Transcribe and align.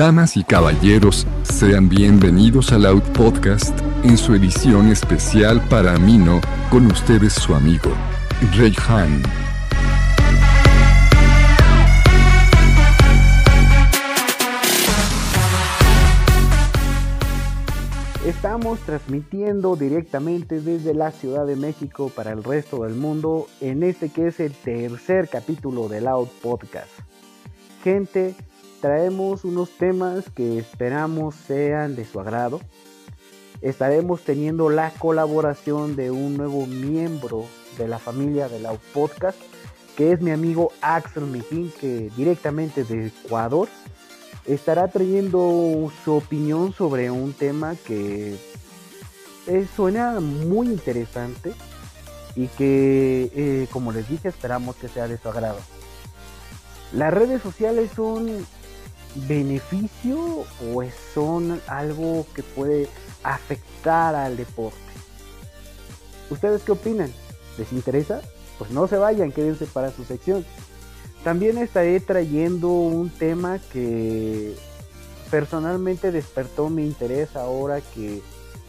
Damas 0.00 0.38
y 0.38 0.44
caballeros, 0.44 1.26
sean 1.42 1.90
bienvenidos 1.90 2.72
al 2.72 2.86
Out 2.86 3.04
Podcast, 3.08 3.78
en 4.02 4.16
su 4.16 4.34
edición 4.34 4.88
especial 4.88 5.60
para 5.68 5.94
Amino, 5.94 6.40
con 6.70 6.86
ustedes 6.86 7.34
su 7.34 7.54
amigo, 7.54 7.90
Han. 8.88 9.22
Estamos 18.24 18.78
transmitiendo 18.86 19.76
directamente 19.76 20.62
desde 20.62 20.94
la 20.94 21.10
Ciudad 21.10 21.44
de 21.44 21.56
México 21.56 22.10
para 22.16 22.32
el 22.32 22.42
resto 22.42 22.84
del 22.84 22.94
mundo 22.94 23.48
en 23.60 23.82
este 23.82 24.08
que 24.08 24.28
es 24.28 24.40
el 24.40 24.54
tercer 24.54 25.28
capítulo 25.28 25.90
del 25.90 26.08
Out 26.08 26.30
Podcast. 26.40 26.88
Gente, 27.84 28.34
traemos 28.80 29.44
unos 29.44 29.70
temas 29.70 30.24
que 30.34 30.58
esperamos 30.58 31.34
sean 31.34 31.96
de 31.96 32.04
su 32.04 32.20
agrado. 32.20 32.60
Estaremos 33.60 34.22
teniendo 34.22 34.70
la 34.70 34.90
colaboración 34.90 35.96
de 35.96 36.10
un 36.10 36.36
nuevo 36.36 36.66
miembro 36.66 37.44
de 37.76 37.88
la 37.88 37.98
familia 37.98 38.48
de 38.48 38.60
la 38.60 38.72
podcast, 38.94 39.38
que 39.96 40.12
es 40.12 40.20
mi 40.20 40.30
amigo 40.30 40.72
Axel 40.80 41.26
Mejín, 41.26 41.70
que 41.78 42.10
directamente 42.16 42.84
de 42.84 43.08
Ecuador 43.08 43.68
estará 44.46 44.88
trayendo 44.88 45.92
su 46.04 46.14
opinión 46.14 46.72
sobre 46.72 47.10
un 47.10 47.34
tema 47.34 47.76
que 47.86 48.36
suena 49.76 50.20
muy 50.20 50.68
interesante 50.68 51.52
y 52.34 52.46
que, 52.48 53.30
eh, 53.34 53.66
como 53.72 53.92
les 53.92 54.08
dije, 54.08 54.28
esperamos 54.28 54.76
que 54.76 54.88
sea 54.88 55.08
de 55.08 55.18
su 55.18 55.28
agrado. 55.28 55.58
Las 56.92 57.12
redes 57.12 57.42
sociales 57.42 57.90
son 57.94 58.46
beneficio 59.14 60.44
o 60.74 60.84
son 61.14 61.60
algo 61.66 62.26
que 62.34 62.42
puede 62.42 62.88
afectar 63.22 64.14
al 64.14 64.36
deporte? 64.36 64.78
¿Ustedes 66.30 66.62
qué 66.62 66.72
opinan? 66.72 67.12
¿Les 67.58 67.72
interesa? 67.72 68.22
Pues 68.58 68.70
no 68.70 68.86
se 68.86 68.96
vayan, 68.96 69.32
quédense 69.32 69.66
para 69.66 69.90
su 69.90 70.04
sección. 70.04 70.44
También 71.24 71.58
estaré 71.58 72.00
trayendo 72.00 72.68
un 72.68 73.10
tema 73.10 73.58
que 73.72 74.54
personalmente 75.30 76.12
despertó 76.12 76.70
mi 76.70 76.84
interés 76.84 77.36
ahora 77.36 77.80
que 77.80 78.22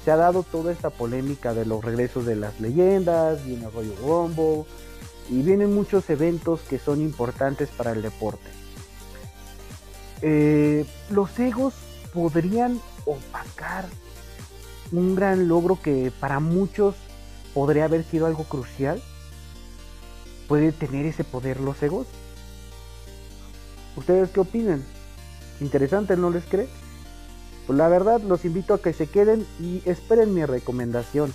se 0.04 0.12
ha 0.12 0.16
dado 0.16 0.44
toda 0.44 0.72
esta 0.72 0.90
polémica 0.90 1.54
de 1.54 1.66
los 1.66 1.84
regresos 1.84 2.26
de 2.26 2.36
las 2.36 2.60
leyendas, 2.60 3.46
viene 3.46 3.70
Royal 3.70 3.96
Rumble 4.02 4.66
y 5.30 5.42
vienen 5.44 5.74
muchos 5.74 6.10
eventos 6.10 6.62
que 6.62 6.80
son 6.80 7.02
importantes 7.02 7.70
para 7.70 7.92
el 7.92 8.02
deporte. 8.02 8.61
Eh, 10.22 10.86
los 11.10 11.38
egos 11.40 11.74
podrían 12.14 12.80
opacar 13.06 13.86
un 14.92 15.16
gran 15.16 15.48
logro 15.48 15.80
que 15.82 16.12
para 16.20 16.40
muchos 16.40 16.96
podría 17.54 17.86
haber 17.86 18.04
sido 18.04 18.26
algo 18.26 18.44
crucial. 18.44 19.02
¿Puede 20.48 20.72
tener 20.72 21.06
ese 21.06 21.24
poder 21.24 21.60
los 21.60 21.82
egos? 21.82 22.08
¿Ustedes 23.96 24.30
qué 24.32 24.40
opinan? 24.40 24.84
Interesante, 25.60 26.18
¿no 26.18 26.30
les 26.30 26.44
cree? 26.46 26.68
Pues 27.68 27.78
la 27.78 27.88
verdad 27.88 28.22
los 28.22 28.46
invito 28.46 28.74
a 28.74 28.82
que 28.82 28.94
se 28.94 29.08
queden 29.08 29.46
y 29.60 29.82
esperen 29.86 30.34
mi 30.34 30.46
recomendación. 30.46 31.34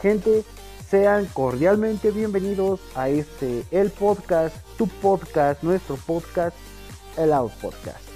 Gente, 0.00 0.44
sean 0.88 1.26
cordialmente 1.26 2.10
bienvenidos 2.10 2.80
a 2.94 3.08
este 3.08 3.64
el 3.70 3.90
podcast, 3.90 4.56
tu 4.76 4.86
podcast, 4.86 5.62
nuestro 5.62 5.96
podcast, 5.96 6.56
el 7.16 7.32
Out 7.32 7.52
Podcast. 7.54 8.13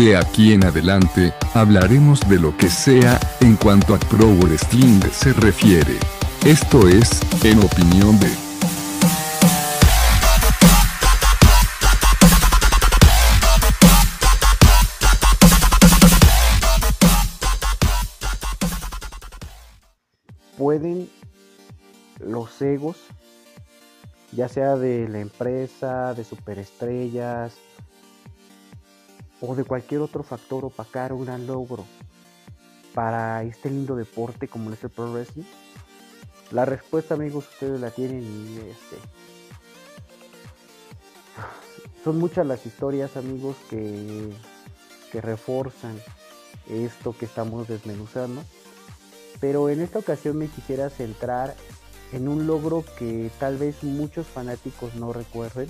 De 0.00 0.16
aquí 0.16 0.54
en 0.54 0.64
adelante, 0.64 1.34
hablaremos 1.52 2.20
de 2.26 2.38
lo 2.38 2.56
que 2.56 2.70
sea 2.70 3.20
en 3.42 3.54
cuanto 3.56 3.94
a 3.94 3.98
Pro 3.98 4.28
Wrestling 4.28 4.98
se 5.12 5.34
refiere. 5.34 5.98
Esto 6.42 6.88
es, 6.88 7.20
en 7.44 7.58
opinión 7.58 8.18
de... 8.18 8.30
Pueden 20.56 21.10
los 22.20 22.62
egos, 22.62 22.96
ya 24.32 24.48
sea 24.48 24.76
de 24.76 25.10
la 25.10 25.20
empresa, 25.20 26.14
de 26.14 26.24
superestrellas, 26.24 27.52
o 29.40 29.54
de 29.54 29.64
cualquier 29.64 30.00
otro 30.00 30.22
factor 30.22 30.64
opacar 30.64 31.12
un 31.12 31.24
gran 31.24 31.46
logro 31.46 31.84
para 32.94 33.42
este 33.42 33.70
lindo 33.70 33.96
deporte 33.96 34.48
como 34.48 34.70
es 34.72 34.82
el 34.84 34.90
Pro 34.90 35.12
Wrestling? 35.12 35.44
La 36.50 36.64
respuesta, 36.64 37.14
amigos, 37.14 37.44
ustedes 37.52 37.80
la 37.80 37.90
tienen 37.90 38.22
y 38.22 38.58
este. 38.70 38.96
Son 42.02 42.18
muchas 42.18 42.46
las 42.46 42.66
historias, 42.66 43.16
amigos, 43.16 43.56
que, 43.68 44.30
que 45.12 45.20
reforzan 45.20 45.96
esto 46.68 47.14
que 47.16 47.26
estamos 47.26 47.68
desmenuzando. 47.68 48.42
Pero 49.40 49.68
en 49.68 49.80
esta 49.80 49.98
ocasión 49.98 50.38
me 50.38 50.48
quisiera 50.48 50.90
centrar 50.90 51.54
en 52.12 52.28
un 52.28 52.46
logro 52.46 52.84
que 52.98 53.30
tal 53.38 53.56
vez 53.56 53.82
muchos 53.82 54.26
fanáticos 54.26 54.94
no 54.96 55.12
recuerden 55.12 55.68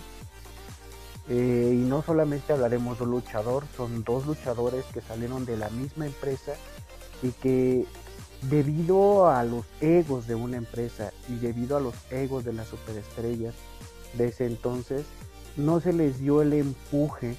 eh, 1.28 1.70
y 1.72 1.88
no 1.88 2.02
solamente 2.02 2.52
hablaremos 2.52 2.98
de 2.98 3.04
un 3.04 3.10
luchador, 3.10 3.64
son 3.76 4.02
dos 4.04 4.26
luchadores 4.26 4.84
que 4.92 5.00
salieron 5.00 5.44
de 5.44 5.56
la 5.56 5.68
misma 5.70 6.06
empresa 6.06 6.52
y 7.22 7.30
que 7.30 7.86
debido 8.42 9.28
a 9.28 9.44
los 9.44 9.66
egos 9.80 10.26
de 10.26 10.34
una 10.34 10.56
empresa 10.56 11.12
y 11.28 11.36
debido 11.36 11.76
a 11.76 11.80
los 11.80 11.94
egos 12.10 12.44
de 12.44 12.52
las 12.52 12.68
superestrellas 12.68 13.54
de 14.14 14.28
ese 14.28 14.46
entonces, 14.46 15.04
no 15.56 15.80
se 15.80 15.92
les 15.92 16.18
dio 16.20 16.42
el 16.42 16.52
empuje 16.52 17.36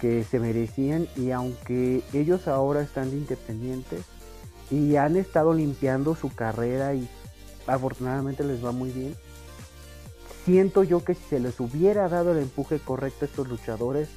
que 0.00 0.24
se 0.24 0.38
merecían 0.38 1.08
y 1.16 1.30
aunque 1.30 2.02
ellos 2.12 2.48
ahora 2.48 2.82
están 2.82 3.08
independientes 3.08 4.04
y 4.70 4.96
han 4.96 5.16
estado 5.16 5.54
limpiando 5.54 6.14
su 6.14 6.34
carrera 6.34 6.94
y 6.94 7.08
afortunadamente 7.66 8.42
les 8.42 8.64
va 8.64 8.72
muy 8.72 8.90
bien, 8.90 9.14
siento 10.44 10.82
yo 10.82 11.04
que 11.04 11.14
si 11.14 11.22
se 11.24 11.40
les 11.40 11.58
hubiera 11.60 12.08
dado 12.08 12.32
el 12.32 12.38
empuje 12.38 12.78
correcto 12.78 13.24
a 13.24 13.28
estos 13.28 13.48
luchadores, 13.48 14.08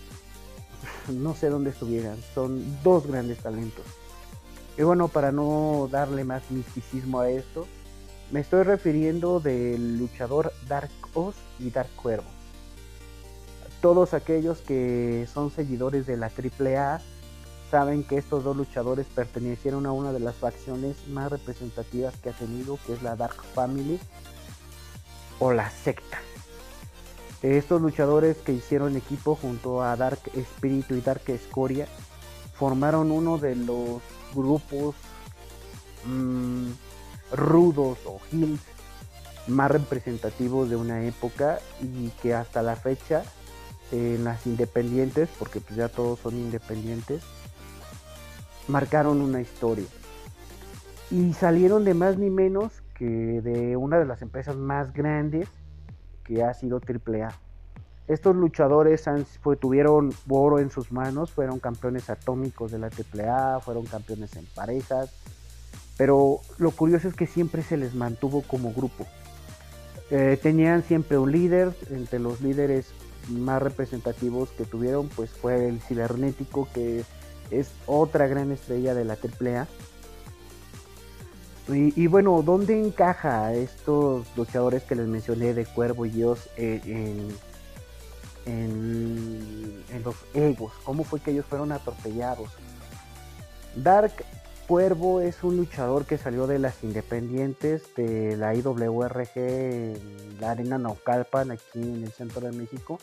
no 1.10 1.36
sé 1.36 1.50
dónde 1.50 1.72
estuvieran. 1.72 2.18
Son 2.34 2.64
dos 2.84 3.08
grandes 3.08 3.40
talentos. 3.40 3.86
Y 4.78 4.84
bueno, 4.84 5.08
para 5.08 5.32
no 5.32 5.88
darle 5.92 6.24
más 6.24 6.44
misticismo 6.52 7.20
a 7.22 7.30
esto, 7.30 7.66
me 8.32 8.42
estoy 8.42 8.64
refiriendo 8.64 9.40
del 9.40 9.98
luchador 9.98 10.52
Dark 10.68 10.92
Oz 11.14 11.36
y 11.60 11.70
Dark 11.70 11.90
Cuervo. 11.96 12.28
Todos 13.82 14.14
aquellos 14.14 14.60
que 14.62 15.28
son 15.32 15.52
seguidores 15.52 16.08
de 16.08 16.18
la 16.18 16.28
AAA 16.32 17.02
saben 17.70 18.04
que 18.04 18.18
estos 18.18 18.44
dos 18.44 18.58
luchadores 18.58 19.06
pertenecieron 19.08 19.86
a 19.86 19.92
una 19.92 20.12
de 20.12 20.20
las 20.20 20.36
facciones 20.36 21.08
más 21.08 21.32
representativas 21.32 22.16
que 22.18 22.30
ha 22.30 22.34
tenido, 22.34 22.80
que 22.86 22.94
es 22.94 23.04
la 23.04 23.16
Dark 23.16 23.44
Family 23.54 24.00
o 25.40 25.52
la 25.52 25.70
secta. 25.70 26.20
Estos 27.42 27.82
luchadores 27.82 28.38
que 28.38 28.54
hicieron 28.54 28.96
equipo 28.96 29.36
junto 29.36 29.84
a 29.84 29.96
Dark 29.96 30.20
Espíritu 30.34 30.96
y 30.96 31.02
Dark 31.02 31.24
Escoria 31.28 31.88
formaron 32.54 33.12
uno 33.12 33.38
de 33.38 33.56
los 33.56 34.02
grupos 34.34 34.96
mm, 36.06 36.70
rudos 37.34 38.00
o 38.06 38.20
hills 38.32 38.62
más 39.48 39.70
representativos 39.70 40.70
de 40.70 40.76
una 40.76 41.04
época 41.06 41.60
y 41.82 42.10
que 42.22 42.34
hasta 42.34 42.64
la 42.64 42.76
fecha 42.76 43.24
en 43.92 44.24
las 44.24 44.48
independientes, 44.48 45.30
porque 45.38 45.60
pues 45.60 45.76
ya 45.76 45.90
todos 45.90 46.20
son 46.20 46.36
independientes, 46.36 47.22
marcaron 48.68 49.22
una 49.22 49.42
historia. 49.42 49.86
Y 51.12 51.34
salieron 51.34 51.86
de 51.86 51.94
más 51.94 52.18
ni 52.18 52.32
menos 52.32 52.82
que 52.96 53.06
de 53.06 53.78
una 53.78 54.00
de 54.00 54.06
las 54.06 54.22
empresas 54.22 54.56
más 54.56 54.92
grandes 54.94 55.48
que 56.26 56.44
ha 56.44 56.54
sido 56.54 56.80
AAA. 56.80 57.30
Estos 58.08 58.36
luchadores 58.36 59.06
tuvieron 59.60 60.14
oro 60.30 60.60
en 60.60 60.70
sus 60.70 60.92
manos, 60.92 61.32
fueron 61.32 61.60
campeones 61.60 62.10
atómicos 62.10 62.72
de 62.72 62.80
la 62.80 62.88
AAA, 62.90 63.62
fueron 63.62 63.86
campeones 63.86 64.36
en 64.36 64.46
parejas, 64.54 65.12
pero 65.98 66.40
lo 66.58 66.72
curioso 66.72 67.08
es 67.08 67.16
que 67.16 67.26
siempre 67.26 67.64
se 67.64 67.78
les 67.78 67.96
mantuvo 67.96 68.44
como 68.44 68.74
grupo. 68.74 69.08
Eh, 70.12 70.38
tenían 70.42 70.84
siempre 70.84 71.18
un 71.18 71.32
líder, 71.32 71.74
entre 71.90 72.20
los 72.20 72.42
líderes 72.42 72.94
más 73.30 73.62
representativos 73.62 74.50
que 74.52 74.66
tuvieron 74.66 75.10
pues 75.10 75.32
fue 75.32 75.68
el 75.68 75.82
cibernético 75.82 76.68
que 76.76 77.04
es 77.50 77.72
otra 77.88 78.28
gran 78.28 78.52
estrella 78.52 78.94
de 78.94 79.06
la 79.06 79.14
AAA. 79.16 79.68
Y, 81.68 82.06
bueno, 82.08 82.44
¿dónde 82.44 82.80
encaja 82.80 83.54
estos 83.54 84.28
luchadores 84.38 84.84
que 84.84 84.96
les 84.96 85.08
mencioné 85.08 85.54
de 85.56 85.66
Cuervo 85.66 86.06
y 86.06 86.12
Dios 86.12 86.48
en, 86.58 87.36
en, 88.46 89.84
en 89.90 90.04
los 90.04 90.16
egos? 90.36 90.74
¿Cómo 90.84 91.04
fue 91.04 91.20
que 91.20 91.32
ellos 91.32 91.46
fueron 91.46 91.72
atropellados? 91.72 92.52
Dark 93.76 94.14
Cuervo 94.68 95.22
es 95.22 95.44
un 95.44 95.58
luchador 95.58 96.06
que 96.06 96.18
salió 96.18 96.48
de 96.48 96.58
las 96.58 96.84
independientes 96.84 97.94
de 97.96 98.36
la 98.36 98.56
IWRG 98.56 100.40
la 100.40 100.52
Arena 100.52 100.78
Naucalpan, 100.78 101.52
aquí 101.52 101.82
en 101.82 102.04
el 102.04 102.12
centro 102.12 102.42
de 102.42 102.52
México, 102.52 103.00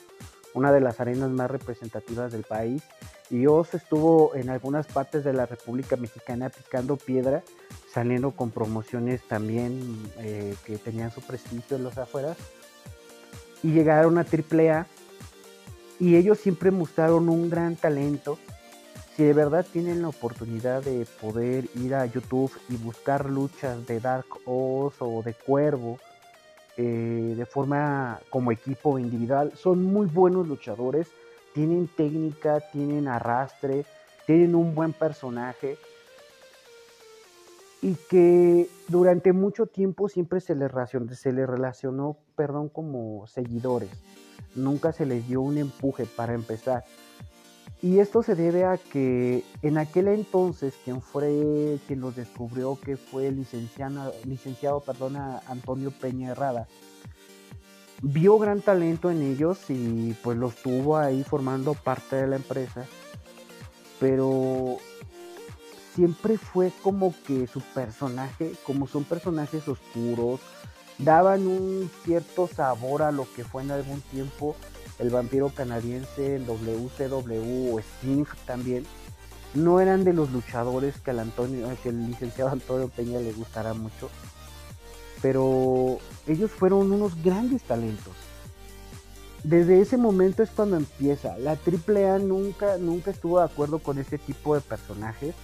una 0.54 0.72
de 0.72 0.80
las 0.80 1.00
arenas 1.00 1.30
más 1.30 1.50
representativas 1.50 2.32
del 2.32 2.42
país. 2.42 2.82
Oz 3.46 3.74
estuvo 3.74 4.34
en 4.34 4.50
algunas 4.50 4.86
partes 4.86 5.24
de 5.24 5.32
la 5.32 5.46
República 5.46 5.96
Mexicana 5.96 6.50
picando 6.50 6.96
piedra, 6.96 7.42
saliendo 7.92 8.32
con 8.32 8.50
promociones 8.50 9.22
también 9.22 9.80
eh, 10.18 10.54
que 10.64 10.76
tenían 10.78 11.10
su 11.10 11.20
prestigio 11.22 11.76
en 11.76 11.84
los 11.84 11.96
afueras. 11.98 12.36
Y 13.62 13.72
llegaron 13.72 14.18
a 14.18 14.26
AAA 14.26 14.86
y 15.98 16.16
ellos 16.16 16.38
siempre 16.38 16.70
mostraron 16.70 17.28
un 17.28 17.48
gran 17.48 17.76
talento 17.76 18.38
si 19.16 19.24
de 19.24 19.32
verdad 19.34 19.66
tienen 19.70 20.02
la 20.02 20.08
oportunidad 20.08 20.82
de 20.82 21.06
poder 21.20 21.66
ir 21.74 21.94
a 21.94 22.06
YouTube 22.06 22.50
y 22.68 22.76
buscar 22.76 23.28
luchas 23.28 23.86
de 23.86 24.00
Dark 24.00 24.26
Oz 24.46 24.94
o 25.00 25.22
de 25.22 25.34
Cuervo 25.34 25.98
eh, 26.78 27.34
de 27.36 27.44
forma 27.44 28.20
como 28.30 28.50
equipo 28.50 28.98
individual, 28.98 29.52
son 29.54 29.84
muy 29.84 30.06
buenos 30.06 30.48
luchadores, 30.48 31.08
tienen 31.54 31.88
técnica, 31.88 32.60
tienen 32.60 33.08
arrastre, 33.08 33.84
tienen 34.26 34.54
un 34.54 34.74
buen 34.74 34.92
personaje 34.92 35.78
y 37.82 37.96
que 38.08 38.68
durante 38.88 39.32
mucho 39.32 39.66
tiempo 39.66 40.08
siempre 40.08 40.40
se 40.40 40.54
les, 40.54 40.70
se 41.18 41.32
les 41.32 41.48
relacionó 41.48 42.16
perdón, 42.36 42.68
como 42.68 43.26
seguidores. 43.26 43.90
Nunca 44.54 44.92
se 44.92 45.06
les 45.06 45.26
dio 45.26 45.40
un 45.40 45.58
empuje 45.58 46.06
para 46.06 46.34
empezar. 46.34 46.84
Y 47.82 47.98
esto 47.98 48.22
se 48.22 48.36
debe 48.36 48.64
a 48.64 48.78
que 48.78 49.42
en 49.62 49.76
aquel 49.76 50.06
entonces 50.06 50.74
quien 50.84 51.02
fue 51.02 51.80
quien 51.88 52.00
los 52.00 52.14
descubrió, 52.14 52.78
que 52.80 52.96
fue 52.96 53.26
el 53.26 53.36
licenciado, 53.36 54.14
licenciado 54.24 54.84
Antonio 55.48 55.90
Peña 55.90 56.30
Herrada, 56.30 56.68
vio 58.02 58.38
gran 58.38 58.60
talento 58.60 59.10
en 59.10 59.22
ellos 59.22 59.58
y 59.70 60.14
pues 60.22 60.36
los 60.36 60.56
tuvo 60.56 60.98
ahí 60.98 61.22
formando 61.22 61.74
parte 61.74 62.16
de 62.16 62.26
la 62.26 62.36
empresa. 62.36 62.84
Pero 64.00 64.78
siempre 65.94 66.36
fue 66.36 66.72
como 66.82 67.14
que 67.26 67.46
su 67.46 67.60
personaje, 67.60 68.52
como 68.66 68.88
son 68.88 69.04
personajes 69.04 69.66
oscuros, 69.68 70.40
daban 70.98 71.46
un 71.46 71.90
cierto 72.04 72.48
sabor 72.48 73.02
a 73.02 73.12
lo 73.12 73.26
que 73.34 73.44
fue 73.44 73.62
en 73.62 73.70
algún 73.70 74.00
tiempo 74.00 74.56
el 74.98 75.10
vampiro 75.10 75.50
canadiense, 75.50 76.36
el 76.36 76.46
WCW 76.46 77.74
o 77.74 77.80
Sting 77.80 78.24
también, 78.46 78.84
no 79.54 79.80
eran 79.80 80.04
de 80.04 80.12
los 80.12 80.30
luchadores 80.30 81.00
que 81.00 81.10
al 81.10 81.18
Antonio, 81.18 81.68
que 81.82 81.90
el 81.90 82.06
licenciado 82.06 82.50
Antonio 82.50 82.88
Peña 82.88 83.18
le 83.18 83.32
gustara 83.32 83.74
mucho, 83.74 84.10
pero 85.22 85.98
ellos 86.26 86.50
fueron 86.50 86.92
unos 86.92 87.22
grandes 87.22 87.62
talentos. 87.62 88.12
Desde 89.44 89.80
ese 89.80 89.96
momento 89.96 90.42
es 90.42 90.50
cuando 90.50 90.76
empieza. 90.76 91.38
La 91.38 91.52
AAA 91.52 92.18
nunca, 92.18 92.76
nunca 92.78 93.12
estuvo 93.12 93.38
de 93.38 93.44
acuerdo 93.44 93.78
con 93.78 93.98
este 93.98 94.18
tipo 94.18 94.54
de 94.54 94.60
personajes. 94.60 95.34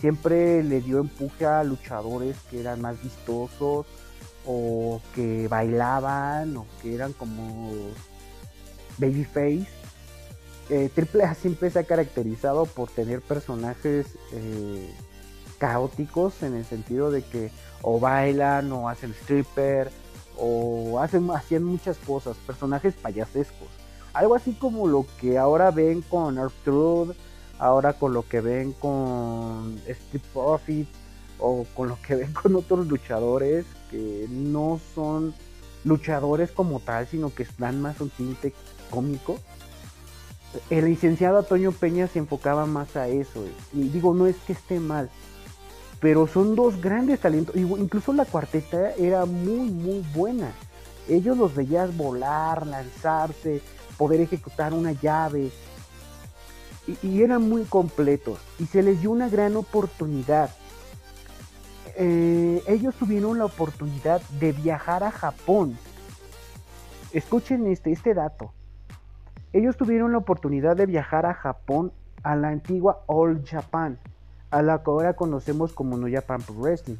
Siempre 0.00 0.62
le 0.62 0.80
dio 0.80 1.00
empuje 1.00 1.44
a 1.46 1.62
luchadores 1.64 2.36
que 2.50 2.60
eran 2.60 2.80
más 2.80 3.02
vistosos 3.02 3.86
o 4.46 5.00
que 5.14 5.48
bailaban 5.48 6.56
o 6.56 6.66
que 6.80 6.94
eran 6.94 7.12
como 7.12 7.72
Babyface. 8.98 9.66
Eh, 10.68 10.90
Triple 10.94 11.24
A 11.24 11.34
siempre 11.34 11.70
se 11.70 11.78
ha 11.78 11.84
caracterizado 11.84 12.66
por 12.66 12.90
tener 12.90 13.22
personajes 13.22 14.06
eh, 14.32 14.90
caóticos 15.58 16.42
en 16.42 16.54
el 16.54 16.64
sentido 16.64 17.10
de 17.10 17.22
que 17.22 17.50
o 17.82 18.00
bailan 18.00 18.72
o 18.72 18.88
hacen 18.88 19.12
stripper 19.22 19.90
o 20.36 21.00
hacen 21.00 21.30
hacían 21.30 21.64
muchas 21.64 21.96
cosas, 21.98 22.36
personajes 22.46 22.94
payasescos. 22.94 23.68
Algo 24.12 24.34
así 24.34 24.54
como 24.54 24.86
lo 24.86 25.06
que 25.20 25.38
ahora 25.38 25.70
ven 25.70 26.02
con 26.02 26.38
Truth, 26.64 27.14
ahora 27.58 27.94
con 27.94 28.12
lo 28.12 28.26
que 28.26 28.40
ven 28.40 28.72
con 28.72 29.80
Street 29.86 30.22
Profit 30.32 30.88
o 31.38 31.66
con 31.74 31.88
lo 31.88 31.98
que 32.00 32.14
ven 32.14 32.32
con 32.32 32.56
otros 32.56 32.86
luchadores 32.86 33.66
que 33.90 34.26
no 34.30 34.80
son 34.94 35.34
luchadores 35.84 36.50
como 36.50 36.80
tal, 36.80 37.06
sino 37.06 37.34
que 37.34 37.46
dan 37.58 37.80
más 37.80 38.00
un 38.00 38.10
tinte 38.10 38.52
cómico. 38.90 39.38
El 40.70 40.86
licenciado 40.86 41.38
Antonio 41.38 41.72
Peña 41.72 42.08
se 42.08 42.18
enfocaba 42.18 42.66
más 42.66 42.96
a 42.96 43.08
eso. 43.08 43.44
Y 43.72 43.88
digo, 43.88 44.14
no 44.14 44.26
es 44.26 44.36
que 44.46 44.54
esté 44.54 44.80
mal, 44.80 45.10
pero 46.00 46.26
son 46.26 46.54
dos 46.54 46.80
grandes 46.80 47.20
talentos. 47.20 47.56
Incluso 47.56 48.12
la 48.12 48.24
cuarteta 48.24 48.92
era 48.94 49.24
muy, 49.24 49.70
muy 49.70 50.04
buena. 50.14 50.52
Ellos 51.08 51.36
los 51.36 51.54
veías 51.54 51.96
volar, 51.96 52.66
lanzarse, 52.66 53.62
poder 53.96 54.20
ejecutar 54.20 54.74
una 54.74 54.92
llave. 54.92 55.50
Y, 57.02 57.22
eran 57.22 57.48
muy 57.48 57.64
completos. 57.64 58.38
Y 58.58 58.66
se 58.66 58.82
les 58.82 59.00
dio 59.00 59.10
una 59.10 59.28
gran 59.28 59.56
oportunidad. 59.56 60.50
Eh, 61.96 62.62
ellos 62.68 62.94
tuvieron 62.94 63.38
la 63.38 63.46
oportunidad 63.46 64.20
de 64.38 64.52
viajar 64.52 65.02
a 65.02 65.10
Japón. 65.10 65.78
Escuchen 67.12 67.66
este, 67.66 67.90
este 67.90 68.14
dato. 68.14 68.52
Ellos 69.52 69.76
tuvieron 69.76 70.12
la 70.12 70.18
oportunidad 70.18 70.76
de 70.76 70.86
viajar 70.86 71.24
a 71.24 71.32
Japón, 71.32 71.92
a 72.22 72.36
la 72.36 72.48
antigua 72.48 73.02
All 73.06 73.42
Japan, 73.44 73.98
a 74.56 74.62
la 74.62 74.82
que 74.82 74.90
ahora 74.90 75.12
conocemos 75.12 75.72
como 75.72 75.98
No 75.98 76.10
Japan 76.10 76.40
Pro 76.40 76.54
Wrestling. 76.54 76.96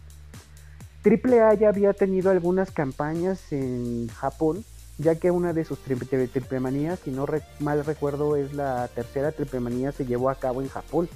Triple 1.03 1.41
A 1.41 1.55
ya 1.55 1.71
había 1.71 1.95
tenido 1.95 2.31
algunas 2.31 2.71
campañas 2.71 3.51
en 3.51 4.09
Japón, 4.09 4.63
ya 4.99 5.15
que 5.15 5.31
una 5.31 5.53
de 5.55 5.65
sus 5.65 5.79
triple 5.79 6.61
manías, 6.61 6.99
si 6.99 7.11
no 7.11 7.27
mal 7.61 7.85
recuerdo, 7.85 8.37
es 8.37 8.53
la 8.53 8.89
tercera 8.89 9.33
triple 9.33 9.61
manía, 9.61 9.93
se 9.93 10.05
llevó 10.05 10.29
a 10.29 10.35
cabo 10.35 10.61
en 10.61 10.69
Japón. 10.69 11.09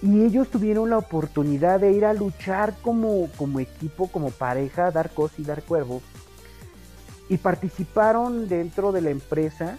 Y 0.00 0.24
ellos 0.24 0.48
tuvieron 0.48 0.90
la 0.90 0.98
oportunidad 0.98 1.80
de 1.80 1.92
ir 1.92 2.04
a 2.04 2.12
luchar 2.12 2.74
como, 2.82 3.28
como 3.36 3.58
equipo, 3.58 4.08
como 4.08 4.30
pareja, 4.30 4.90
Dar 4.90 5.10
Cos 5.10 5.32
y 5.38 5.44
Dar 5.44 5.62
Cuervo, 5.62 6.02
y 7.28 7.36
participaron 7.36 8.46
dentro 8.48 8.92
de 8.92 9.00
la 9.00 9.10
empresa. 9.10 9.76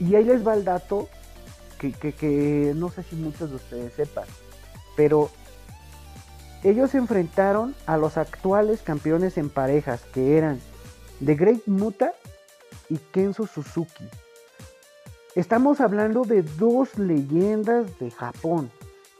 Y 0.00 0.14
ahí 0.14 0.24
les 0.24 0.46
va 0.46 0.54
el 0.54 0.64
dato 0.64 1.08
que, 1.78 2.72
no 2.76 2.90
sé 2.90 3.02
si 3.02 3.16
muchos 3.16 3.50
de 3.50 3.56
ustedes 3.56 3.92
sepan, 3.94 4.24
pero 4.96 5.30
ellos 6.64 6.90
se 6.90 6.98
enfrentaron 6.98 7.74
a 7.86 7.96
los 7.96 8.16
actuales 8.16 8.82
campeones 8.82 9.38
en 9.38 9.48
parejas 9.48 10.02
que 10.12 10.36
eran 10.36 10.60
The 11.24 11.34
Great 11.34 11.66
Muta 11.66 12.12
y 12.88 12.96
Kenzo 12.96 13.46
Suzuki. 13.46 14.08
Estamos 15.34 15.80
hablando 15.80 16.22
de 16.22 16.42
dos 16.42 16.98
leyendas 16.98 17.98
de 17.98 18.10
Japón. 18.10 18.70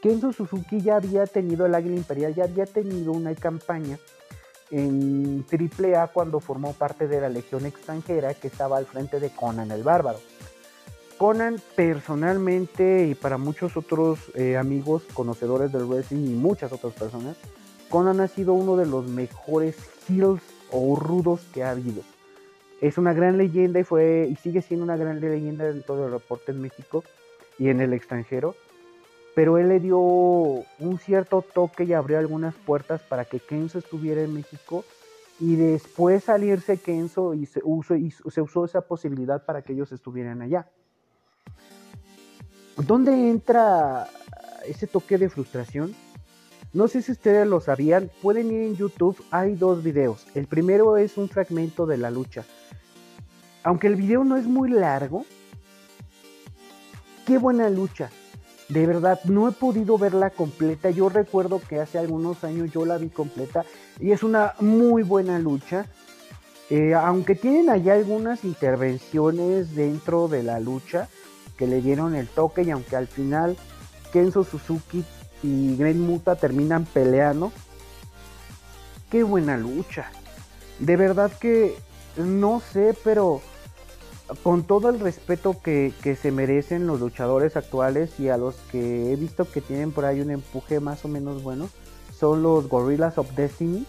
Kenzo 0.01 0.33
Suzuki 0.33 0.81
ya 0.81 0.97
había 0.97 1.25
tenido 1.25 1.65
el 1.65 1.75
Águila 1.75 1.95
Imperial, 1.95 2.35
ya 2.35 2.43
había 2.43 2.65
tenido 2.65 3.11
una 3.13 3.35
campaña 3.35 3.97
en 4.71 5.45
AAA 5.49 6.07
cuando 6.07 6.39
formó 6.39 6.73
parte 6.73 7.07
de 7.07 7.21
la 7.21 7.29
Legión 7.29 7.65
extranjera 7.65 8.33
que 8.33 8.47
estaba 8.47 8.77
al 8.77 8.85
frente 8.85 9.19
de 9.19 9.29
Conan 9.29 9.71
el 9.71 9.83
Bárbaro. 9.83 10.19
Conan 11.19 11.57
personalmente 11.75 13.07
y 13.07 13.13
para 13.13 13.37
muchos 13.37 13.77
otros 13.77 14.31
eh, 14.33 14.57
amigos 14.57 15.03
conocedores 15.13 15.71
del 15.71 15.83
wrestling 15.83 16.25
y 16.25 16.33
muchas 16.33 16.71
otras 16.71 16.93
personas, 16.93 17.37
Conan 17.89 18.19
ha 18.21 18.27
sido 18.27 18.53
uno 18.53 18.75
de 18.75 18.87
los 18.87 19.07
mejores 19.07 19.75
heels 20.07 20.41
o 20.71 20.95
rudos 20.95 21.41
que 21.53 21.63
ha 21.63 21.71
habido. 21.71 22.01
Es 22.81 22.97
una 22.97 23.13
gran 23.13 23.37
leyenda 23.37 23.79
y 23.79 23.83
fue 23.83 24.27
y 24.31 24.35
sigue 24.37 24.63
siendo 24.63 24.83
una 24.83 24.97
gran 24.97 25.19
leyenda 25.19 25.67
en 25.67 25.83
todo 25.83 26.07
el 26.07 26.11
reporte 26.13 26.53
en 26.53 26.61
México 26.61 27.03
y 27.59 27.69
en 27.69 27.81
el 27.81 27.93
extranjero 27.93 28.55
pero 29.39 29.57
él 29.57 29.69
le 29.69 29.79
dio 29.79 29.97
un 29.99 30.99
cierto 30.99 31.41
toque 31.41 31.85
y 31.85 31.93
abrió 31.93 32.19
algunas 32.19 32.55
puertas 32.55 33.01
para 33.01 33.23
que 33.23 33.39
Kenzo 33.39 33.79
estuviera 33.79 34.21
en 34.21 34.33
México 34.33 34.83
y 35.39 35.55
después 35.55 36.25
salirse 36.25 36.77
Kenzo 36.77 37.33
y 37.33 37.45
se 37.45 37.61
usó, 37.63 37.95
y 37.95 38.11
se 38.11 38.41
usó 38.41 38.65
esa 38.65 38.81
posibilidad 38.81 39.45
para 39.45 39.61
que 39.61 39.71
ellos 39.71 39.93
estuvieran 39.93 40.41
allá. 40.41 40.67
¿Dónde 42.77 43.11
entra 43.29 44.07
ese 44.65 44.87
toque 44.87 45.17
de 45.17 45.29
frustración? 45.29 45.95
No 46.71 46.87
sé 46.87 47.01
si 47.01 47.11
ustedes 47.11 47.47
lo 47.47 47.59
sabían, 47.59 48.11
pueden 48.21 48.51
ir 48.51 48.61
en 48.61 48.75
YouTube, 48.75 49.21
hay 49.31 49.55
dos 49.55 49.83
videos. 49.83 50.27
El 50.35 50.47
primero 50.47 50.97
es 50.97 51.17
un 51.17 51.27
fragmento 51.27 51.85
de 51.85 51.97
la 51.97 52.11
lucha. 52.11 52.45
aunque 53.63 53.87
el 53.87 53.95
video 53.95 54.23
no 54.23 54.37
es 54.37 54.45
muy 54.45 54.69
largo, 54.69 55.25
qué 57.25 57.37
buena 57.37 57.69
lucha. 57.69 58.09
De 58.69 58.85
verdad, 58.85 59.19
no 59.25 59.49
he 59.49 59.51
podido 59.51 59.97
verla 59.97 60.29
completa. 60.29 60.91
Yo 60.91 61.09
recuerdo 61.09 61.59
que 61.59 61.79
hace 61.79 61.97
algunos 61.97 62.43
años 62.43 62.71
yo 62.71 62.85
la 62.85 62.97
vi 62.97 63.09
completa 63.09 63.65
y 63.99 64.11
es 64.11 64.23
una 64.23 64.53
muy 64.59 65.03
buena 65.03 65.39
lucha. 65.39 65.87
Eh, 66.69 66.93
aunque 66.93 67.33
tienen 67.35 67.69
allá 67.69 67.95
algunas 67.95 68.43
intervenciones 68.43 69.75
dentro 69.75 70.27
de 70.27 70.43
la 70.43 70.59
lucha 70.59 71.09
que 71.59 71.67
le 71.67 71.81
dieron 71.81 72.15
el 72.15 72.29
toque 72.29 72.63
y 72.63 72.71
aunque 72.71 72.95
al 72.95 73.07
final 73.07 73.57
Kenzo 74.13 74.45
Suzuki 74.45 75.03
y 75.43 75.75
Gren 75.75 75.99
Muta 75.99 76.37
terminan 76.37 76.85
peleando, 76.85 77.51
qué 79.11 79.23
buena 79.23 79.57
lucha. 79.57 80.09
De 80.79 80.95
verdad 80.95 81.29
que 81.37 81.75
no 82.15 82.61
sé, 82.61 82.95
pero 83.03 83.41
con 84.41 84.63
todo 84.63 84.89
el 84.89 85.01
respeto 85.01 85.57
que, 85.61 85.93
se 86.21 86.31
merecen 86.31 86.87
los 86.87 87.01
luchadores 87.01 87.57
actuales 87.57 88.17
y 88.21 88.29
a 88.29 88.37
los 88.37 88.55
que 88.71 89.11
he 89.11 89.15
visto 89.17 89.49
que 89.51 89.59
tienen 89.59 89.91
por 89.91 90.05
ahí 90.05 90.21
un 90.21 90.31
empuje 90.31 90.79
más 90.79 91.03
o 91.03 91.09
menos 91.09 91.43
bueno, 91.43 91.67
son 92.17 92.41
los 92.41 92.69
Gorillas 92.69 93.17
of 93.17 93.35
Destiny. 93.35 93.85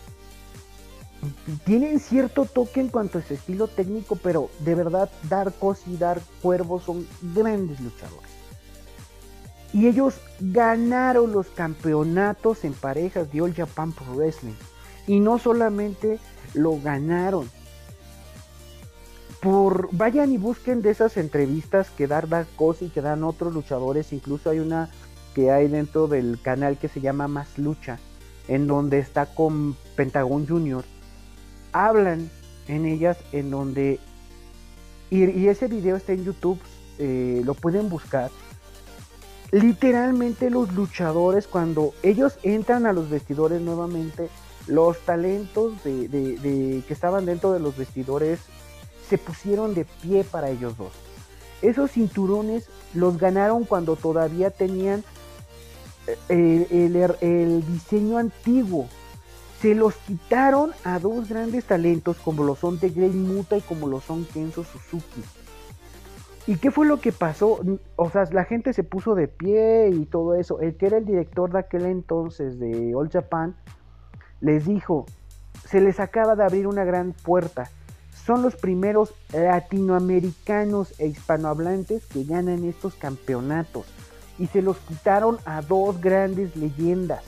Tienen 1.65 2.01
cierto 2.01 2.47
toque 2.47 2.81
en 2.81 2.89
cuanto 2.89 3.19
a 3.19 3.23
su 3.23 3.35
estilo 3.35 3.69
técnico, 3.69 4.17
pero 4.17 4.51
de 4.61 4.75
verdad 4.75 5.11
Darkos 5.29 5.87
y 5.87 5.97
Dark 5.97 6.23
Cuervo 6.41 6.81
son 6.81 7.07
grandes 7.35 7.81
luchadores. 7.81 8.31
Y 9.73 9.87
ellos 9.87 10.15
ganaron 10.41 11.33
los 11.33 11.49
campeonatos 11.49 12.65
en 12.65 12.73
parejas 12.73 13.31
de 13.33 13.43
All 13.43 13.55
Japan 13.55 13.93
Pro 13.93 14.15
Wrestling. 14.15 14.55
Y 15.07 15.21
no 15.21 15.39
solamente 15.39 16.19
lo 16.55 16.81
ganaron, 16.81 17.49
por 19.41 19.89
vayan 19.93 20.33
y 20.33 20.39
busquen 20.39 20.83
de 20.83 20.91
esas 20.91 21.17
entrevistas 21.17 21.91
que 21.91 22.07
dan 22.07 22.29
Dark 22.29 22.49
y 22.81 22.89
que 22.89 23.01
dan 23.01 23.25
otros 23.25 23.55
luchadores, 23.55 24.13
incluso 24.13 24.51
hay 24.51 24.59
una 24.59 24.91
que 25.35 25.51
hay 25.51 25.69
dentro 25.69 26.09
del 26.09 26.39
canal 26.43 26.77
que 26.77 26.89
se 26.89 27.01
llama 27.01 27.29
Más 27.29 27.59
Lucha, 27.59 27.99
en 28.49 28.67
donde 28.67 28.99
está 28.99 29.27
con 29.27 29.77
Pentagon 29.97 30.47
Junior. 30.47 30.85
Hablan 31.73 32.31
en 32.69 32.87
ellas 32.87 33.19
en 33.33 33.51
donde 33.51 33.99
y, 35.11 35.49
ese 35.49 35.67
video 35.67 35.97
está 35.97 36.13
en 36.13 36.25
YouTube, 36.25 36.61
eh, 36.99 37.43
lo 37.45 37.55
pueden 37.55 37.89
buscar. 37.89 38.31
Literalmente 39.51 40.51
los 40.51 40.73
luchadores 40.73 41.49
cuando 41.49 41.93
ellos 42.05 42.39
entran 42.45 42.87
a 42.87 42.93
los 42.93 43.11
vestidores 43.11 43.61
nuevamente, 43.61 44.29
los 44.69 45.01
talentos 45.01 45.83
de 45.83 46.85
que 46.87 46.93
estaban 46.95 47.27
dentro 47.27 47.53
de 47.53 47.59
los 47.59 47.77
vestidores 47.77 48.39
se 49.09 49.19
pusieron 49.19 49.75
de 49.75 49.85
pie 49.85 50.23
para 50.23 50.51
ellos 50.51 50.77
dos. 50.79 50.93
Esos 51.63 51.91
cinturones 51.91 52.69
los 52.95 53.19
ganaron 53.19 53.65
cuando 53.65 53.97
todavía 53.97 54.51
tenían 54.51 55.05
eh, 56.29 57.17
el, 57.21 57.67
diseño 57.67 58.19
antiguo. 58.19 58.89
Se 59.61 59.75
los 59.75 59.95
quitaron 59.97 60.73
a 60.85 60.99
dos 60.99 61.29
grandes 61.29 61.65
talentos 61.65 62.17
como 62.19 62.45
lo 62.45 62.57
son 62.57 62.79
de 62.81 62.91
Grey 62.91 63.11
Muta 63.11 63.59
y 63.59 63.61
como 63.61 63.89
lo 63.89 64.01
son 64.01 64.25
Kenzo 64.25 64.65
Suzuki. 64.65 65.23
¿Y 66.47 66.57
qué 66.57 66.71
fue 66.71 66.87
lo 66.87 67.01
que 67.01 67.13
pasó? 67.13 67.61
O 67.97 68.11
sea, 68.11 68.25
la 68.33 68.45
gente 68.45 68.73
se 68.73 68.83
puso 68.83 69.15
de 69.15 69.29
pie 69.29 69.91
y 69.91 70.07
todo 70.07 70.35
eso. 70.35 70.61
El 70.61 70.77
que 70.77 70.87
era 70.87 70.97
el 70.97 71.05
director 71.05 71.53
de 71.53 71.59
aquel 71.59 71.87
entonces 71.87 72.59
de 72.59 72.95
All 72.95 73.11
Japan 73.11 73.55
les 74.41 74.65
dijo, 74.67 75.05
se 75.67 75.81
les 75.81 76.01
acaba 76.01 76.35
de 76.37 76.45
abrir 76.45 76.67
una 76.67 76.85
gran 76.85 77.13
puerta 77.13 77.71
son 78.31 78.43
los 78.43 78.55
primeros 78.55 79.13
latinoamericanos 79.33 80.95
e 81.01 81.09
hispanohablantes 81.09 82.07
que 82.07 82.23
ganan 82.25 82.65
estos 82.65 82.95
campeonatos 82.95 83.87
y 84.39 84.47
se 84.47 84.63
los 84.63 84.77
quitaron 84.79 85.39
a 85.45 85.63
dos 85.63 86.01
grandes 86.01 86.55
leyendas. 86.55 87.25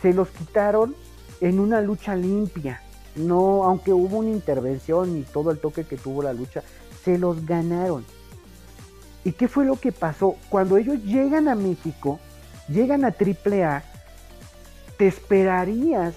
Se 0.00 0.12
los 0.12 0.28
quitaron 0.28 0.94
en 1.40 1.60
una 1.60 1.80
lucha 1.80 2.14
limpia. 2.14 2.82
No, 3.16 3.64
aunque 3.64 3.92
hubo 3.92 4.18
una 4.18 4.30
intervención 4.30 5.16
y 5.16 5.22
todo 5.22 5.50
el 5.50 5.58
toque 5.58 5.84
que 5.84 5.96
tuvo 5.96 6.22
la 6.22 6.32
lucha, 6.32 6.62
se 7.04 7.18
los 7.18 7.44
ganaron. 7.44 8.04
¿Y 9.24 9.32
qué 9.32 9.48
fue 9.48 9.64
lo 9.64 9.76
que 9.76 9.92
pasó? 9.92 10.36
Cuando 10.48 10.76
ellos 10.76 11.02
llegan 11.04 11.48
a 11.48 11.54
México, 11.54 12.20
llegan 12.68 13.04
a 13.04 13.08
AAA, 13.08 13.82
te 14.96 15.06
esperarías 15.06 16.14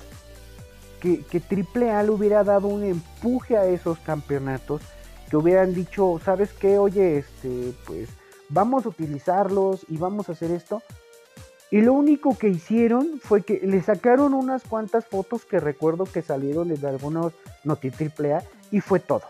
que, 1.00 1.24
que 1.26 1.42
AAA 1.42 2.04
le 2.04 2.12
hubiera 2.12 2.44
dado 2.44 2.68
un 2.68 2.84
empuje 2.84 3.58
a 3.58 3.66
esos 3.66 3.98
campeonatos, 4.00 4.82
que 5.30 5.38
hubieran 5.38 5.74
dicho, 5.74 6.20
¿sabes 6.24 6.54
qué? 6.54 6.78
Oye, 6.78 7.20
este, 7.20 7.74
pues 7.86 8.10
vamos 8.50 8.86
a 8.86 8.90
utilizarlos 8.90 9.86
y 9.90 9.98
vamos 9.98 10.30
a 10.30 10.34
hacer 10.34 10.52
esto. 10.52 10.84
Y 11.72 11.80
lo 11.80 11.94
único 11.94 12.38
que 12.38 12.50
hicieron 12.50 13.22
fue 13.24 13.44
que 13.44 13.62
le 13.64 13.82
sacaron 13.82 14.34
unas 14.34 14.64
cuantas 14.64 15.06
fotos 15.06 15.46
que 15.46 15.62
recuerdo 15.62 16.04
que 16.04 16.22
salieron 16.22 16.68
de 16.68 16.88
algunos 16.88 17.32
noti 17.64 17.90
AAA 17.90 18.44
y 18.72 18.82
fue 18.82 19.00
todo. 19.00 19.24